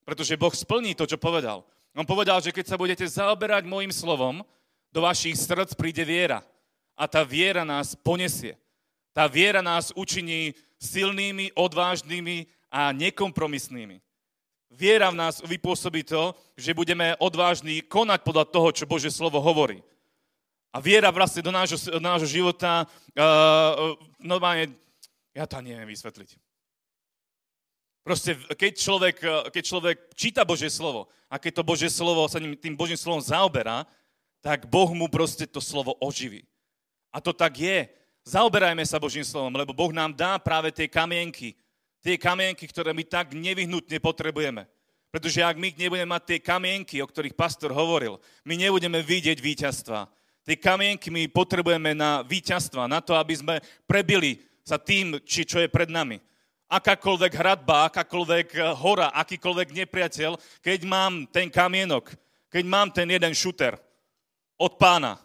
[0.09, 1.61] Pretože Boh splní to, čo povedal.
[1.93, 4.41] On povedal, že keď sa budete zaoberať môjim slovom,
[4.89, 6.41] do vašich srdc príde viera.
[6.97, 8.57] A tá viera nás ponesie.
[9.13, 14.01] Tá viera nás učiní silnými, odvážnymi a nekompromisnými.
[14.73, 19.77] Viera v nás vypôsobí to, že budeme odvážni konať podľa toho, čo Bože slovo hovorí.
[20.73, 24.73] A viera vlastne do nášho, do nášho života, uh, normálne,
[25.37, 26.48] ja to neviem vysvetliť.
[28.09, 29.17] Proste, keď človek,
[29.53, 33.85] keď človek číta Božie slovo a keď to Božie slovo sa tým Božím slovom zaoberá,
[34.41, 36.41] tak Boh mu proste to slovo oživí.
[37.13, 37.85] A to tak je.
[38.25, 41.53] Zaoberajme sa Božím slovom, lebo Boh nám dá práve tie kamienky,
[42.01, 44.65] tie kamienky, ktoré my tak nevyhnutne potrebujeme.
[45.13, 50.09] Pretože ak my nebudeme mať tie kamienky, o ktorých pastor hovoril, my nebudeme vidieť víťazstva.
[50.49, 55.61] Tie kamienky my potrebujeme na víťazstva, na to, aby sme prebili sa tým, či čo
[55.61, 56.17] je pred nami.
[56.69, 62.13] Akákoľvek hradba, akákoľvek eh, hora, akýkoľvek nepriateľ, keď mám ten kamienok,
[62.53, 63.73] keď mám ten jeden šuter
[64.53, 65.17] od pána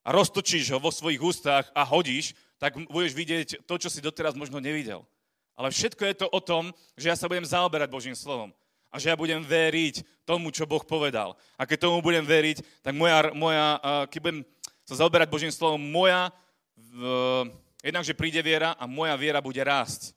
[0.00, 4.32] a roztočíš ho vo svojich ústach a hodíš, tak budeš vidieť to, čo si doteraz
[4.32, 5.04] možno nevidel.
[5.52, 8.52] Ale všetko je to o tom, že ja sa budem zaoberať Božím slovom.
[8.88, 11.36] A že ja budem veriť tomu, čo Boh povedal.
[11.60, 13.76] A keď tomu budem veriť, tak moja, moja
[14.08, 14.40] keď budem
[14.88, 16.32] sa zaoberať Božím slovom, moja,
[17.84, 20.15] jednakže príde viera a moja viera bude rásť.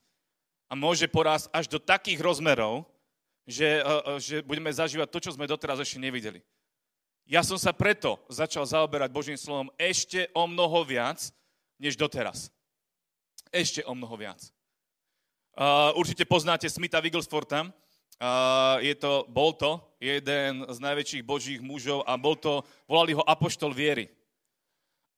[0.70, 2.86] A môže porásť až do takých rozmerov,
[3.50, 3.82] že,
[4.22, 6.46] že budeme zažívať to, čo sme doteraz ešte nevideli.
[7.26, 11.34] Ja som sa preto začal zaoberať Božím slovom ešte o mnoho viac,
[11.82, 12.54] než doteraz.
[13.50, 14.42] Ešte o mnoho viac.
[15.58, 17.70] Uh, určite poznáte Smitha Wigglesforta.
[18.20, 23.26] Uh, je to, bol to jeden z najväčších božích mužov a bol to, volali ho
[23.26, 24.08] apoštol viery.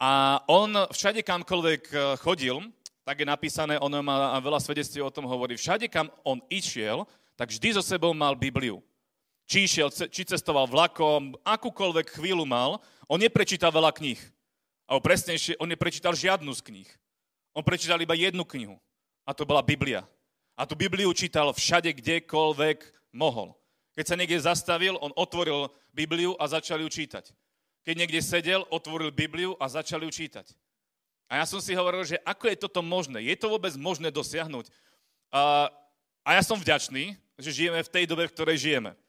[0.02, 2.58] A on všade kamkoľvek e, chodil,
[3.02, 7.50] tak je napísané, on má veľa svedectví o tom hovorí, všade kam on išiel, tak
[7.50, 8.84] vždy so sebou mal Bibliu.
[9.50, 12.78] Či išiel, či cestoval vlakom, akúkoľvek chvíľu mal,
[13.10, 14.22] on neprečítal veľa kníh.
[14.88, 16.90] A presnejšie, on neprečítal žiadnu z kníh.
[17.52, 18.80] On prečítal iba jednu knihu.
[19.28, 20.08] A to bola Biblia.
[20.56, 23.56] A tú Bibliu čítal všade, kdekoľvek mohol.
[23.98, 27.36] Keď sa niekde zastavil, on otvoril Bibliu a začal ju čítať.
[27.84, 30.48] Keď niekde sedel, otvoril Bibliu a začal ju čítať.
[31.32, 33.24] A ja som si hovoril, že ako je toto možné?
[33.24, 34.68] Je to vôbec možné dosiahnuť?
[35.32, 35.72] A,
[36.28, 39.00] ja som vďačný, že žijeme v tej dobe, v ktorej žijeme.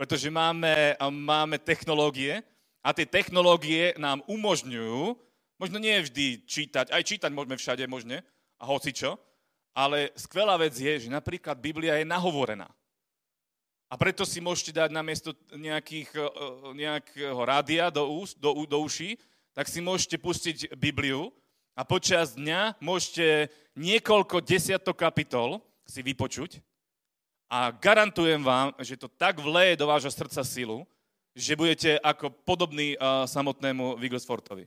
[0.00, 2.40] Pretože máme, máme technológie
[2.80, 8.20] a tie technológie nám umožňujú Možno nie vždy čítať, aj čítať môžeme všade možne,
[8.60, 9.16] a hoci čo,
[9.72, 12.68] ale skvelá vec je, že napríklad Biblia je nahovorená.
[13.88, 16.28] A preto si môžete dať namiesto nejakých, e,
[16.76, 19.16] nejakého rádia do, úst, do, do uší,
[19.56, 21.32] tak si môžete pustiť Bibliu
[21.76, 26.64] a počas dňa môžete niekoľko desiatok kapitol si vypočuť
[27.52, 30.88] a garantujem vám, že to tak vleje do vášho srdca silu,
[31.36, 34.64] že budete ako podobný uh, samotnému Wigglesfortovi.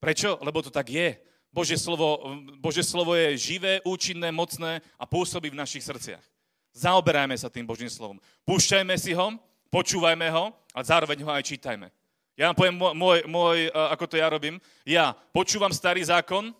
[0.00, 0.40] Prečo?
[0.40, 1.20] Lebo to tak je.
[1.52, 6.24] Božie slovo, Božie slovo je živé, účinné, mocné a pôsobí v našich srdciach.
[6.72, 8.18] Zaoberajme sa tým Božím slovom.
[8.44, 9.36] Púšťajme si ho
[9.70, 11.92] počúvajme ho, ale zároveň ho aj čítajme.
[12.36, 14.60] Ja vám poviem môj, môj, ako to ja robím.
[14.84, 16.52] Ja počúvam starý zákon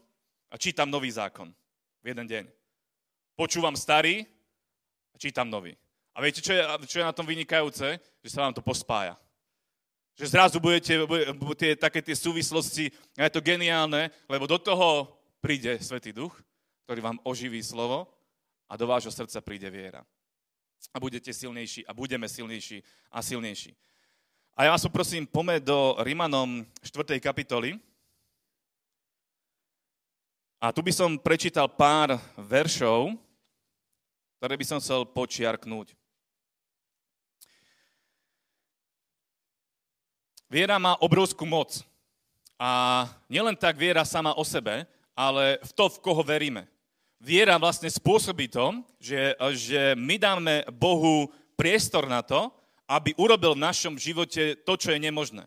[0.48, 1.52] a čítam nový zákon
[2.00, 2.44] v jeden deň.
[3.36, 4.24] Počúvam starý
[5.12, 5.76] a čítam nový.
[6.16, 8.00] A viete, čo je, čo je na tom vynikajúce?
[8.24, 9.20] Že sa vám to pospája.
[10.16, 10.96] Že zrazu budete,
[11.36, 12.88] budete také tie súvislosti,
[13.20, 15.12] a je to geniálne, lebo do toho
[15.44, 16.32] príde Svetý Duch,
[16.88, 18.08] ktorý vám oživí slovo
[18.64, 20.00] a do vášho srdca príde viera.
[20.88, 22.80] A budete silnejší a budeme silnejší
[23.12, 23.76] a silnejší.
[24.56, 27.20] A ja vás poprosím, poďme do Rimanom 4.
[27.20, 27.76] kapitoly.
[30.56, 33.20] A tu by som prečítal pár veršov,
[34.40, 35.92] ktoré by som chcel počiarknúť.
[40.48, 41.84] Viera má obrovskú moc.
[42.56, 46.64] A nielen tak viera sama o sebe, ale v to, v koho veríme.
[47.20, 51.28] Viera vlastne spôsobí to, že, že my dáme Bohu
[51.60, 52.55] priestor na to,
[52.86, 55.46] aby urobil v našom živote to, čo je nemožné.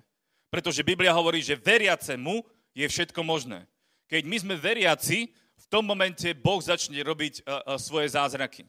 [0.52, 2.44] Pretože Biblia hovorí, že veriacemu
[2.76, 3.64] je všetko možné.
[4.12, 8.66] Keď my sme veriaci, v tom momente Boh začne robiť uh, uh, svoje zázraky.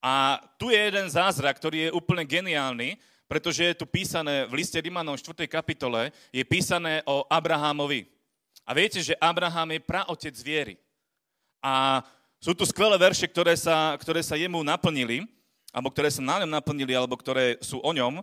[0.00, 2.96] A tu je jeden zázrak, ktorý je úplne geniálny,
[3.28, 5.46] pretože je tu písané v liste Rimanom 4.
[5.46, 8.08] kapitole, je písané o Abrahamovi.
[8.64, 10.74] A viete, že Abraham je praotec viery.
[11.60, 12.02] A
[12.40, 15.28] sú tu skvelé verše, ktoré sa, ktoré sa jemu naplnili
[15.70, 18.22] alebo ktoré sa na ňom naplnili, alebo ktoré sú o ňom.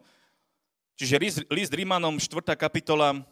[0.99, 2.55] Čiže list, Rímanom, 4.
[2.55, 3.23] kapitola,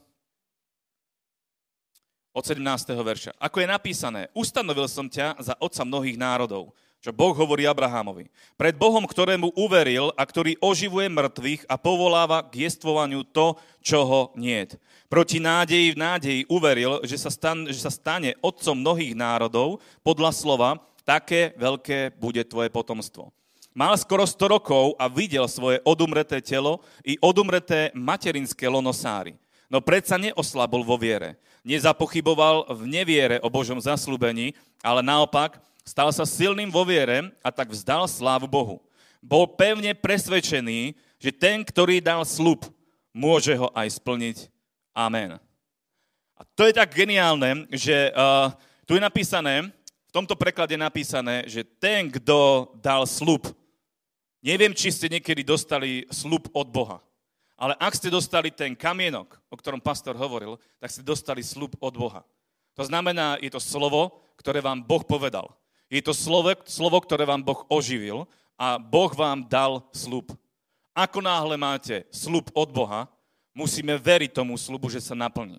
[2.35, 2.59] od 17.
[2.99, 3.31] verša.
[3.39, 8.27] Ako je napísané, ustanovil som ťa za otca mnohých národov, čo Boh hovorí Abrahamovi.
[8.59, 14.21] Pred Bohom, ktorému uveril a ktorý oživuje mŕtvych a povoláva k jestvovaniu to, čo ho
[14.35, 14.75] niet.
[15.07, 20.35] Proti nádeji v nádeji uveril, že sa, stan, že sa stane otcom mnohých národov podľa
[20.35, 20.69] slova,
[21.07, 23.31] také veľké bude tvoje potomstvo.
[23.75, 29.35] Mal skoro 100 rokov a videl svoje odumreté telo i odumreté materinské lonosáry.
[29.67, 31.35] No predsa neoslabol vo viere.
[31.67, 37.67] Nezapochyboval v neviere o Božom zaslúbení, ale naopak stal sa silným vo viere a tak
[37.75, 38.79] vzdal slávu Bohu.
[39.19, 42.63] Bol pevne presvedčený, že ten, ktorý dal slub,
[43.11, 44.47] môže ho aj splniť.
[44.95, 45.35] Amen.
[46.39, 48.55] A to je tak geniálne, že uh,
[48.87, 49.67] tu je napísané,
[50.07, 53.51] v tomto preklade je napísané, že ten, kto dal slub,
[54.45, 57.01] Neviem, či ste niekedy dostali slub od Boha.
[57.57, 61.97] Ale ak ste dostali ten kamienok, o ktorom pastor hovoril, tak ste dostali slub od
[61.97, 62.21] Boha.
[62.77, 65.49] To znamená, je to slovo, ktoré vám Boh povedal.
[65.89, 70.29] Je to slovo, slovo, ktoré vám Boh oživil a Boh vám dal slub.
[70.93, 73.09] Ako náhle máte slub od Boha,
[73.49, 75.57] musíme veriť tomu slubu, že sa naplní.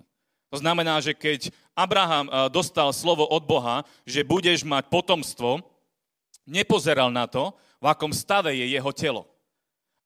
[0.54, 5.58] To znamená, že keď Abraham eh, dostal slovo od Boha, že budeš mať potomstvo,
[6.46, 7.50] nepozeral na to,
[7.80, 9.22] v akom stave je jeho telo.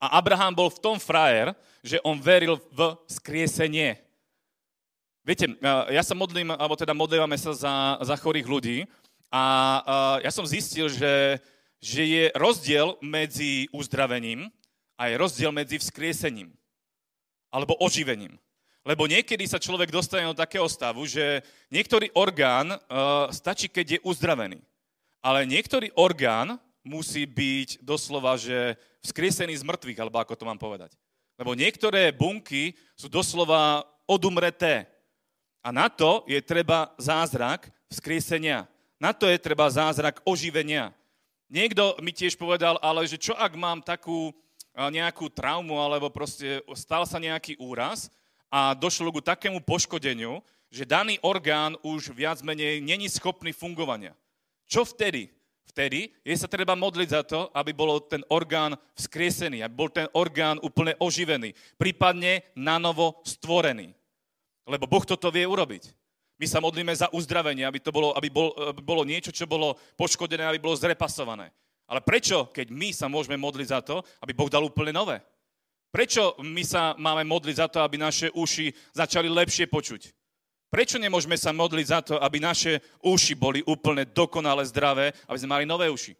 [0.00, 1.52] A Abraham bol v tom frajer,
[1.84, 4.00] že on veril v skriesenie.
[5.20, 5.52] Viete,
[5.92, 8.78] ja sa modlím, alebo teda modlívame sa za, za chorých ľudí
[9.28, 9.42] a
[10.24, 11.38] ja som zistil, že,
[11.78, 14.48] že je rozdiel medzi uzdravením
[14.96, 16.50] a je rozdiel medzi vzkriesením
[17.52, 18.40] alebo oživením.
[18.80, 24.04] Lebo niekedy sa človek dostane do takého stavu, že niektorý orgán uh, stačí, keď je
[24.08, 24.58] uzdravený.
[25.20, 30.96] Ale niektorý orgán musí byť doslova, že vzkriesený z mŕtvych, alebo ako to mám povedať.
[31.40, 34.88] Lebo niektoré bunky sú doslova odumreté.
[35.60, 38.68] A na to je treba zázrak vzkriesenia.
[39.00, 40.92] Na to je treba zázrak oživenia.
[41.48, 44.32] Niekto mi tiež povedal, ale že čo ak mám takú
[44.76, 48.12] nejakú traumu, alebo proste stal sa nejaký úraz
[48.48, 54.14] a došlo ku takému poškodeniu, že daný orgán už viac menej není schopný fungovania.
[54.70, 55.34] Čo vtedy?
[55.70, 60.10] Vtedy je sa treba modliť za to, aby bol ten orgán vzkriesený, aby bol ten
[60.18, 63.94] orgán úplne oživený, prípadne na novo stvorený.
[64.66, 65.94] Lebo Boh toto vie urobiť.
[66.42, 69.78] My sa modlíme za uzdravenie, aby to bolo, aby bol, aby bolo niečo, čo bolo
[69.94, 71.54] poškodené, aby bolo zrepasované.
[71.86, 75.22] Ale prečo, keď my sa môžeme modliť za to, aby Boh dal úplne nové?
[75.90, 80.19] Prečo my sa máme modliť za to, aby naše uši začali lepšie počuť?
[80.70, 85.58] Prečo nemôžeme sa modliť za to, aby naše uši boli úplne dokonale zdravé, aby sme
[85.58, 86.14] mali nové uši?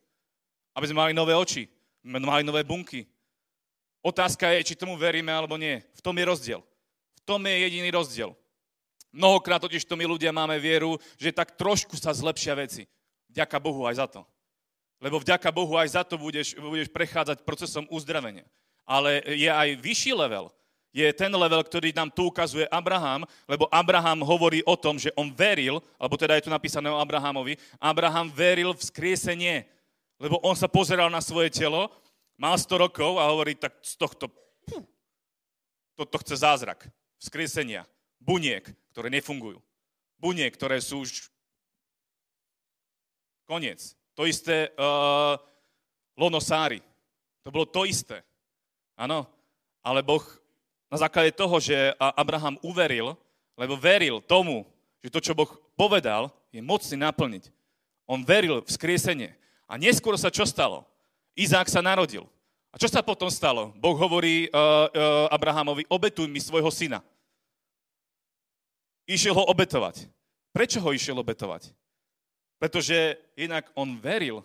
[0.74, 1.70] Aby sme mali nové oči,
[2.02, 3.06] mali nové bunky?
[4.02, 5.78] Otázka je, či tomu veríme alebo nie.
[5.94, 6.60] V tom je rozdiel.
[7.14, 8.34] V tom je jediný rozdiel.
[9.14, 12.90] Mnohokrát totiž to my ľudia máme vieru, že tak trošku sa zlepšia veci.
[13.30, 14.26] Vďaka Bohu aj za to.
[14.98, 18.46] Lebo vďaka Bohu aj za to budeš, budeš prechádzať procesom uzdravenia.
[18.82, 20.50] Ale je aj vyšší level
[20.90, 25.30] je ten level, ktorý nám tu ukazuje Abraham, lebo Abraham hovorí o tom, že on
[25.30, 29.70] veril, alebo teda je tu napísané o Abrahamovi, Abraham veril v skriesenie,
[30.18, 31.88] lebo on sa pozeral na svoje telo,
[32.34, 34.28] mal 100 rokov a hovorí, tak z tohto
[36.00, 36.88] Toto chce zázrak.
[37.20, 37.84] Vzkriesenia.
[38.16, 38.64] Buniek,
[38.96, 39.60] ktoré nefungujú.
[40.16, 41.28] Buniek, ktoré sú už...
[43.44, 43.92] Koniec.
[44.16, 45.36] To isté uh,
[46.16, 46.80] lonosári.
[47.44, 48.24] To bolo to isté.
[48.96, 49.28] Áno.
[49.84, 50.24] Ale Boh
[50.90, 53.14] na základe toho, že Abraham uveril,
[53.54, 54.66] lebo veril tomu,
[54.98, 57.48] že to, čo Boh povedal, je mocný naplniť.
[58.10, 59.30] On veril v skriesenie.
[59.70, 60.82] A neskôr sa čo stalo?
[61.38, 62.26] Izák sa narodil.
[62.74, 63.70] A čo sa potom stalo?
[63.78, 64.80] Boh hovorí uh, uh,
[65.30, 67.06] Abrahamovi, obetuj mi svojho syna.
[69.06, 70.10] Išiel ho obetovať.
[70.50, 71.70] Prečo ho išiel obetovať?
[72.58, 74.42] Pretože inak on veril.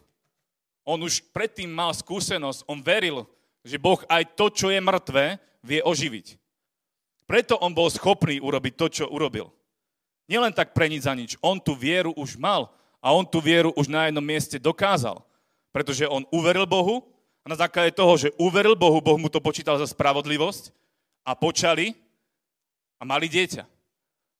[0.85, 3.25] On už predtým mal skúsenosť, on veril,
[3.65, 6.37] že Boh aj to, čo je mŕtve, vie oživiť.
[7.25, 9.49] Preto on bol schopný urobiť to, čo urobil.
[10.29, 11.33] Nielen tak pre nič za nič.
[11.41, 12.69] On tú vieru už mal
[13.01, 15.21] a on tú vieru už na jednom mieste dokázal.
[15.73, 17.01] Pretože on uveril Bohu
[17.41, 20.69] a na základe toho, že uveril Bohu, Boh mu to počítal za spravodlivosť
[21.25, 21.93] a počali
[22.97, 23.65] a mali dieťa.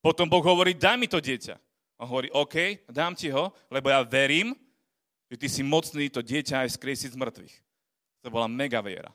[0.02, 1.58] Potom Boh hovorí, daj mi to dieťa.
[2.02, 4.54] On hovorí, OK, dám ti ho, lebo ja verím,
[5.30, 7.56] že ty si mocný to dieťa aj skriesiť z mŕtvych.
[8.26, 9.10] To bola mega viera.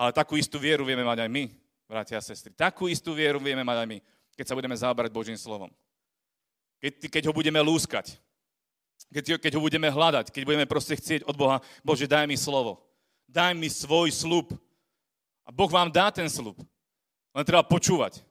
[0.00, 1.44] Ale takú istú vieru vieme mať aj my,
[1.84, 2.56] bratia a sestry.
[2.56, 3.98] Takú istú vieru vieme mať aj my,
[4.32, 5.68] keď sa budeme zaoberať Božím slovom.
[6.80, 8.16] Keď, keď ho budeme lúskať,
[9.12, 12.80] keď, keď ho budeme hľadať, keď budeme proste chcieť od Boha, Bože, daj mi slovo.
[13.28, 14.56] Daj mi svoj slub.
[15.44, 16.56] A Boh vám dá ten slub.
[17.36, 18.24] Len treba počúvať.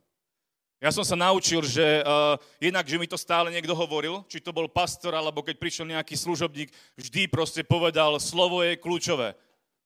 [0.81, 4.49] Ja som sa naučil, že uh, jednak, že mi to stále niekto hovoril, či to
[4.49, 9.37] bol pastor, alebo keď prišiel nejaký služobník, vždy proste povedal, slovo je kľúčové.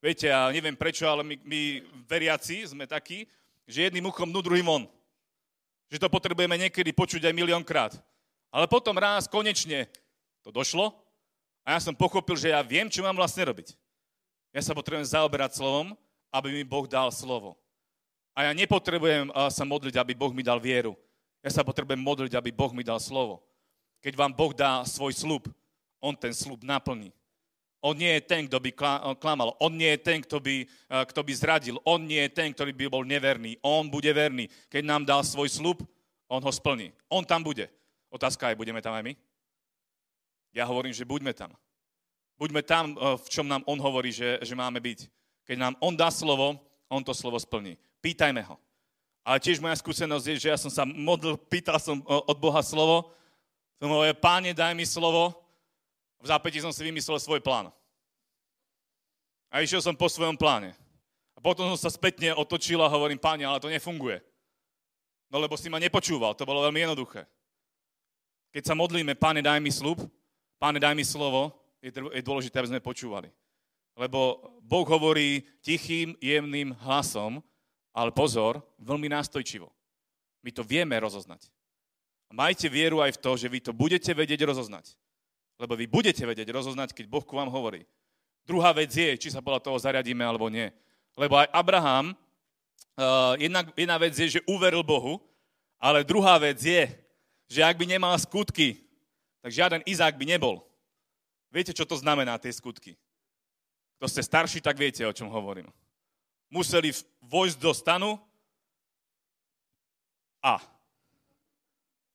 [0.04, 1.62] Viete, ja neviem prečo, ale my, my
[2.04, 3.24] veriaci sme takí,
[3.64, 4.84] že jedným uchom dnu, druhým von.
[5.88, 7.96] Že to potrebujeme niekedy počuť aj miliónkrát.
[8.52, 9.88] Ale potom raz konečne
[10.44, 10.92] to došlo
[11.64, 13.80] a ja som pochopil, že ja viem, čo mám vlastne robiť.
[14.52, 15.96] Ja sa potrebujem zaoberať slovom,
[16.36, 17.56] aby mi Boh dal slovo.
[18.36, 21.00] A ja nepotrebujem sa modliť, aby Boh mi dal vieru.
[21.40, 23.40] Ja sa potrebujem modliť, aby Boh mi dal slovo.
[24.04, 25.48] Keď vám Boh dá svoj slub,
[26.04, 27.16] On ten slub naplní.
[27.84, 28.72] On nie je ten, kto by
[29.20, 29.60] klamal.
[29.60, 31.78] On nie je ten, kto by, kto by zradil.
[31.84, 33.60] On nie je ten, ktorý by bol neverný.
[33.60, 34.48] On bude verný.
[34.72, 35.84] Keď nám dal svoj slub,
[36.32, 36.96] on ho splní.
[37.12, 37.68] On tam bude.
[38.08, 39.14] Otázka je, budeme tam aj my?
[40.56, 41.52] Ja hovorím, že buďme tam.
[42.40, 45.12] Buďme tam, eh, v čom nám On hovorí, že, že máme byť.
[45.44, 46.56] Keď nám On dá slovo,
[46.88, 47.76] On to slovo splní.
[48.00, 48.56] Pýtajme ho.
[49.26, 52.64] Ale tiež moja skúsenosť je, že ja som sa modlil, pýtal som eh, od Boha
[52.64, 53.12] slovo,
[53.82, 55.36] som hovoril, páne, daj mi slovo,
[56.24, 57.68] v zápäti som si vymyslel svoj plán.
[59.52, 60.72] A išiel som po svojom pláne.
[61.36, 64.24] A potom som sa spätne otočil a hovorím, páne, ale to nefunguje.
[65.28, 67.28] No lebo si ma nepočúval, to bolo veľmi jednoduché.
[68.56, 70.00] Keď sa modlíme, páne, daj mi slub,
[70.64, 71.52] Páne, daj mi slovo,
[71.84, 71.92] je,
[72.24, 73.28] dôležité, aby sme počúvali.
[74.00, 77.44] Lebo Boh hovorí tichým, jemným hlasom,
[77.92, 79.68] ale pozor, veľmi nástojčivo.
[80.40, 81.52] My to vieme rozoznať.
[82.32, 84.96] Majte vieru aj v to, že vy to budete vedieť rozoznať.
[85.64, 87.88] Lebo vy budete vedieť rozoznať, keď Boh ku vám hovorí.
[88.44, 90.68] Druhá vec je, či sa podľa toho zariadíme alebo nie.
[91.16, 92.12] Lebo aj Abraham,
[93.00, 95.24] uh, jedna, jedna vec je, že uveril Bohu,
[95.80, 96.92] ale druhá vec je,
[97.48, 98.84] že ak by nemal skutky,
[99.40, 100.68] tak žiaden Izák by nebol.
[101.48, 103.00] Viete, čo to znamená, tie skutky?
[103.96, 105.72] Kto ste starší, tak viete, o čom hovorím.
[106.52, 106.92] Museli
[107.24, 108.10] vojsť do stanu
[110.44, 110.60] a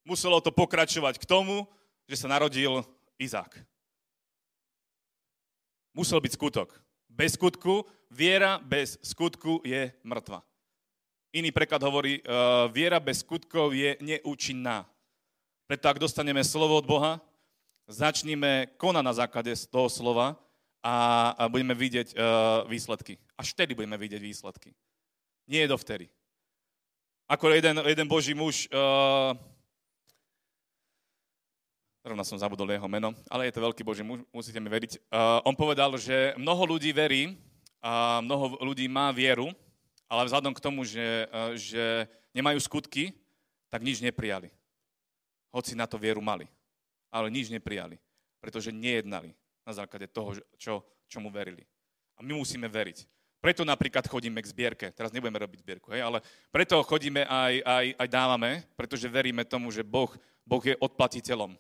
[0.05, 1.65] muselo to pokračovať k tomu,
[2.05, 2.85] že sa narodil
[3.19, 3.59] Izák.
[5.95, 6.71] Musel byť skutok.
[7.11, 10.47] Bez skutku, viera bez skutku je mŕtva.
[11.35, 14.87] Iný preklad hovorí, uh, viera bez skutkov je neúčinná.
[15.67, 17.21] Preto ak dostaneme slovo od Boha,
[17.91, 20.39] začníme konať na základe toho slova
[20.81, 20.95] a,
[21.35, 23.19] a budeme vidieť uh, výsledky.
[23.35, 24.73] Až vtedy budeme vidieť výsledky.
[25.51, 26.07] Nie je dovtedy.
[27.29, 29.37] Ako jeden, jeden boží muž, uh,
[32.09, 35.09] rovno som zabudol jeho meno, ale je to veľký boží muž, musíte mi veriť.
[35.13, 37.37] Uh, on povedal, že mnoho ľudí verí
[37.85, 39.53] a mnoho ľudí má vieru,
[40.09, 43.13] ale vzhľadom k tomu, že, uh, že nemajú skutky,
[43.69, 44.49] tak nič neprijali
[45.53, 46.47] hoci na to vieru mali.
[47.09, 47.97] Ale nič neprijali,
[48.41, 49.33] pretože nejednali
[49.65, 51.65] na základe toho, čo, čomu verili.
[52.17, 53.09] A my musíme veriť.
[53.39, 54.87] Preto napríklad chodíme k zbierke.
[54.91, 56.19] Teraz nebudeme robiť zbierku, hej, ale
[56.51, 60.11] preto chodíme aj, aj, aj dávame, pretože veríme tomu, že boh,
[60.43, 61.55] boh je odplatiteľom.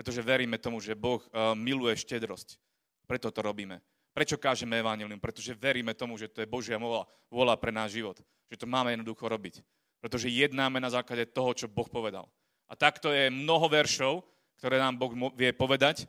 [0.00, 2.56] Pretože veríme tomu, že Boh uh, miluje štedrosť.
[3.04, 3.84] Preto to robíme.
[4.16, 5.20] Prečo kážeme evanilium?
[5.20, 8.16] Pretože veríme tomu, že to je Božia vola, vola pre náš život.
[8.48, 9.60] Že to máme jednoducho robiť.
[10.00, 12.24] Pretože jednáme na základe toho, čo Boh povedal.
[12.64, 14.24] A takto je mnoho veršov,
[14.56, 16.08] ktoré nám Boh vie povedať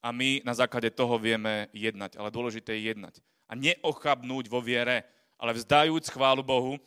[0.00, 2.16] a my na základe toho vieme jednať.
[2.16, 3.20] Ale dôležité je jednať.
[3.52, 5.04] A neochabnúť vo viere
[5.36, 6.80] ale vzdajúc chválu Bohu,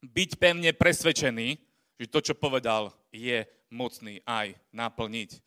[0.00, 1.56] byť pevne presvedčený,
[2.00, 5.40] že to, čo povedal, je mocný aj naplniť.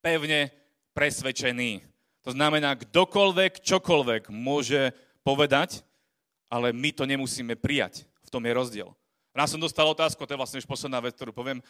[0.00, 0.52] Pevne
[0.96, 1.84] presvedčený.
[2.26, 4.90] To znamená, kdokoľvek, čokoľvek môže
[5.22, 5.86] povedať,
[6.50, 8.06] ale my to nemusíme prijať.
[8.26, 8.88] V tom je rozdiel.
[9.36, 11.60] Raz som dostal otázku, to je vlastne už posledná vec, ktorú poviem.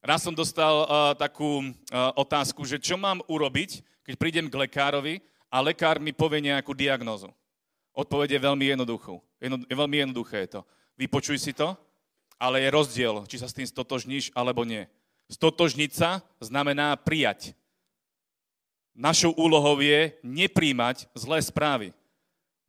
[0.00, 1.70] Raz som dostal uh, takú uh,
[2.16, 5.20] otázku, že čo mám urobiť, keď prídem k lekárovi
[5.52, 7.28] a lekár mi povie nejakú diagnózu.
[7.92, 9.20] Odpoveď je veľmi jednoduchú.
[9.36, 10.60] Jedno, je veľmi jednoduché je to.
[10.96, 11.76] Vypočuj si to,
[12.40, 14.88] ale je rozdiel, či sa s tým stotožníš alebo nie.
[15.28, 17.52] Stotožniť sa znamená prijať.
[18.94, 21.88] Našou úlohou je nepríjmať zlé správy.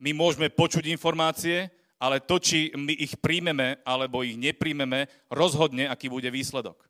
[0.02, 1.70] My môžeme počuť informácie,
[2.02, 6.82] ale to, či my ich príjmeme alebo ich nepríjmeme, rozhodne, aký bude výsledok.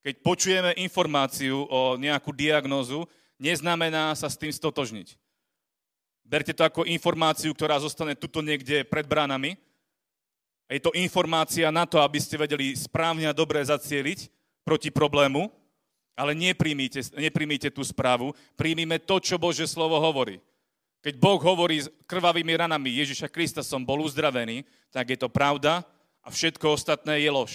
[0.00, 3.04] Keď počujeme informáciu o nejakú diagnózu,
[3.36, 5.20] neznamená sa s tým stotožniť.
[6.24, 9.56] Berte to ako informáciu, ktorá zostane tuto niekde pred bránami.
[10.68, 14.28] Je to informácia na to, aby ste vedeli správne a dobre zacieliť
[14.64, 15.48] proti problému,
[16.18, 20.42] ale nepríjmite, nepríjmite tú správu, príjmime to, čo Bože slovo hovorí.
[20.98, 25.86] Keď Boh hovorí s krvavými ranami Ježiša Krista som bol uzdravený, tak je to pravda
[26.26, 27.52] a všetko ostatné je lož.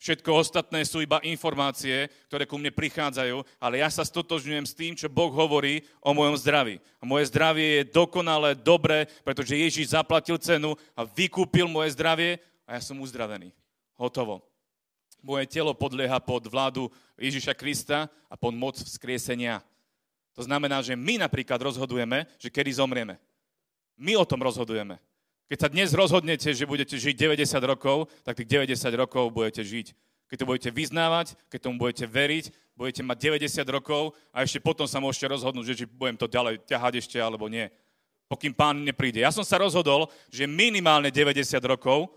[0.00, 4.92] Všetko ostatné sú iba informácie, ktoré ku mne prichádzajú, ale ja sa stotožňujem s tým,
[4.96, 6.80] čo Boh hovorí o mojom zdraví.
[6.98, 12.80] A moje zdravie je dokonale dobré, pretože Ježiš zaplatil cenu a vykúpil moje zdravie a
[12.80, 13.52] ja som uzdravený.
[14.00, 14.49] Hotovo.
[15.20, 16.88] Moje telo podlieha pod vládu
[17.20, 19.60] Ježiša Krista a pod moc vzkriesenia.
[20.32, 23.20] To znamená, že my napríklad rozhodujeme, že kedy zomrieme.
[24.00, 24.96] My o tom rozhodujeme.
[25.50, 29.92] Keď sa dnes rozhodnete, že budete žiť 90 rokov, tak tých 90 rokov budete žiť.
[30.30, 34.86] Keď to budete vyznávať, keď tomu budete veriť, budete mať 90 rokov a ešte potom
[34.86, 37.66] sa môžete rozhodnúť, že či budem to ďalej ťahať ešte alebo nie.
[38.30, 39.26] Pokým pán nepríde.
[39.26, 42.14] Ja som sa rozhodol, že minimálne 90 rokov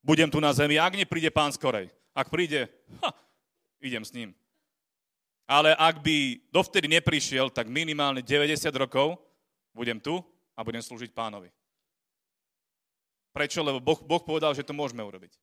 [0.00, 1.92] budem tu na zemi, ak nepríde pán skorej.
[2.14, 2.70] Ak príde,
[3.02, 3.10] ha,
[3.82, 4.30] idem s ním.
[5.44, 9.20] Ale ak by dovtedy neprišiel, tak minimálne 90 rokov
[9.76, 10.22] budem tu
[10.56, 11.52] a budem slúžiť pánovi.
[13.34, 13.60] Prečo?
[13.60, 15.36] Lebo boh, boh povedal, že to môžeme urobiť.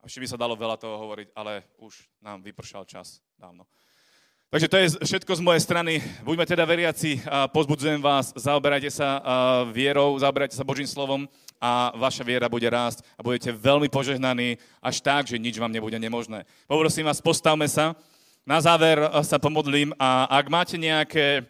[0.00, 3.68] A ešte by sa dalo veľa toho hovoriť, ale už nám vypršal čas dávno.
[4.50, 6.02] Takže to je všetko z mojej strany.
[6.26, 9.22] Buďme teda veriaci a pozbudzujem vás, zaoberajte sa
[9.70, 11.30] vierou, zaoberajte sa Božím slovom
[11.62, 15.94] a vaša viera bude rásť a budete veľmi požehnaní až tak, že nič vám nebude
[16.02, 16.50] nemožné.
[16.66, 17.94] Poprosím vás, postavme sa.
[18.42, 21.46] Na záver sa pomodlím a ak máte nejaké,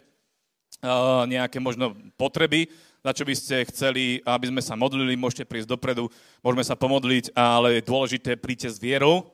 [1.25, 2.69] nejaké možno potreby,
[3.01, 6.05] za čo by ste chceli, aby sme sa modlili, môžete prísť dopredu,
[6.45, 9.25] môžeme sa pomodliť, ale je dôležité príďte s vierou,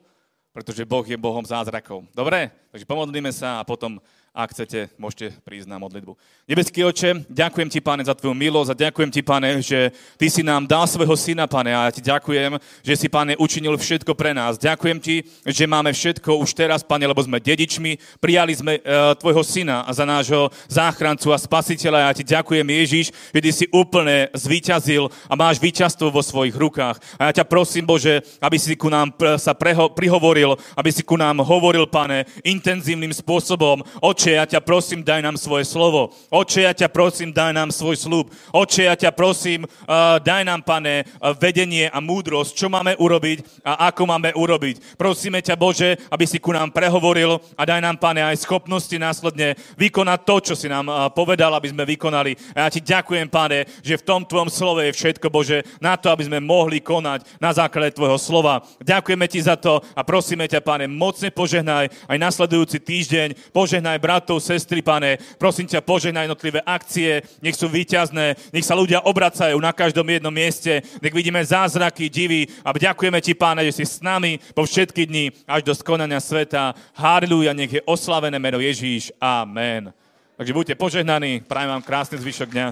[0.52, 2.08] pretože Boh je Bohom zázrakov.
[2.16, 2.50] Dobre?
[2.72, 4.00] Takže pomodlíme sa a potom
[4.38, 6.14] ak chcete, môžete prísť na modlitbu.
[6.46, 10.46] Nebeský oče, ďakujem ti, pane, za tvoju milosť a ďakujem ti, pane, že ty si
[10.46, 12.54] nám dal svojho syna, pane, a ja ti ďakujem,
[12.86, 14.54] že si, pane, učinil všetko pre nás.
[14.54, 19.42] Ďakujem ti, že máme všetko už teraz, pane, lebo sme dedičmi, prijali sme uh, tvojho
[19.42, 22.06] syna za nášho záchrancu a spasiteľa.
[22.06, 27.02] Ja ti ďakujem, Ježiš, že ty si úplne zvíťazil a máš víťazstvo vo svojich rukách.
[27.18, 31.18] A ja ťa prosím, Bože, aby si ku nám sa preho- prihovoril, aby si ku
[31.18, 33.82] nám hovoril, pane, intenzívnym spôsobom.
[33.98, 36.12] Oče, Oče, ja ťa prosím, daj nám svoje slovo.
[36.28, 38.28] Oče, ja ťa prosím, daj nám svoj slúb.
[38.52, 43.64] Oče, ja ťa prosím, uh, daj nám, pane, uh, vedenie a múdrosť, čo máme urobiť
[43.64, 45.00] a ako máme urobiť.
[45.00, 49.56] Prosíme ťa, Bože, aby si ku nám prehovoril a daj nám, pane, aj schopnosti následne
[49.80, 52.36] vykonať to, čo si nám uh, povedal, aby sme vykonali.
[52.52, 56.12] A ja ti ďakujem, pane, že v tom tvojom slove je všetko, Bože, na to,
[56.12, 58.60] aby sme mohli konať na základe tvojho slova.
[58.84, 63.56] Ďakujeme ti za to a prosíme ťa, pane, mocne požehnaj aj nasledujúci týždeň.
[63.56, 65.20] Požehnaj bratov, sestry, pane.
[65.36, 70.32] Prosím ťa, požehnaj jednotlivé akcie, nech sú výťazné, nech sa ľudia obracajú na každom jednom
[70.32, 75.04] mieste, nech vidíme zázraky, divy a ďakujeme ti, páne, že si s nami po všetky
[75.04, 76.72] dni až do skonania sveta.
[76.96, 79.12] Halleluja, nech je oslavené meno Ježíš.
[79.20, 79.92] Amen.
[80.40, 82.66] Takže buďte požehnaní, prajem vám krásny zvyšok dňa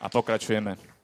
[0.00, 0.97] a pokračujeme.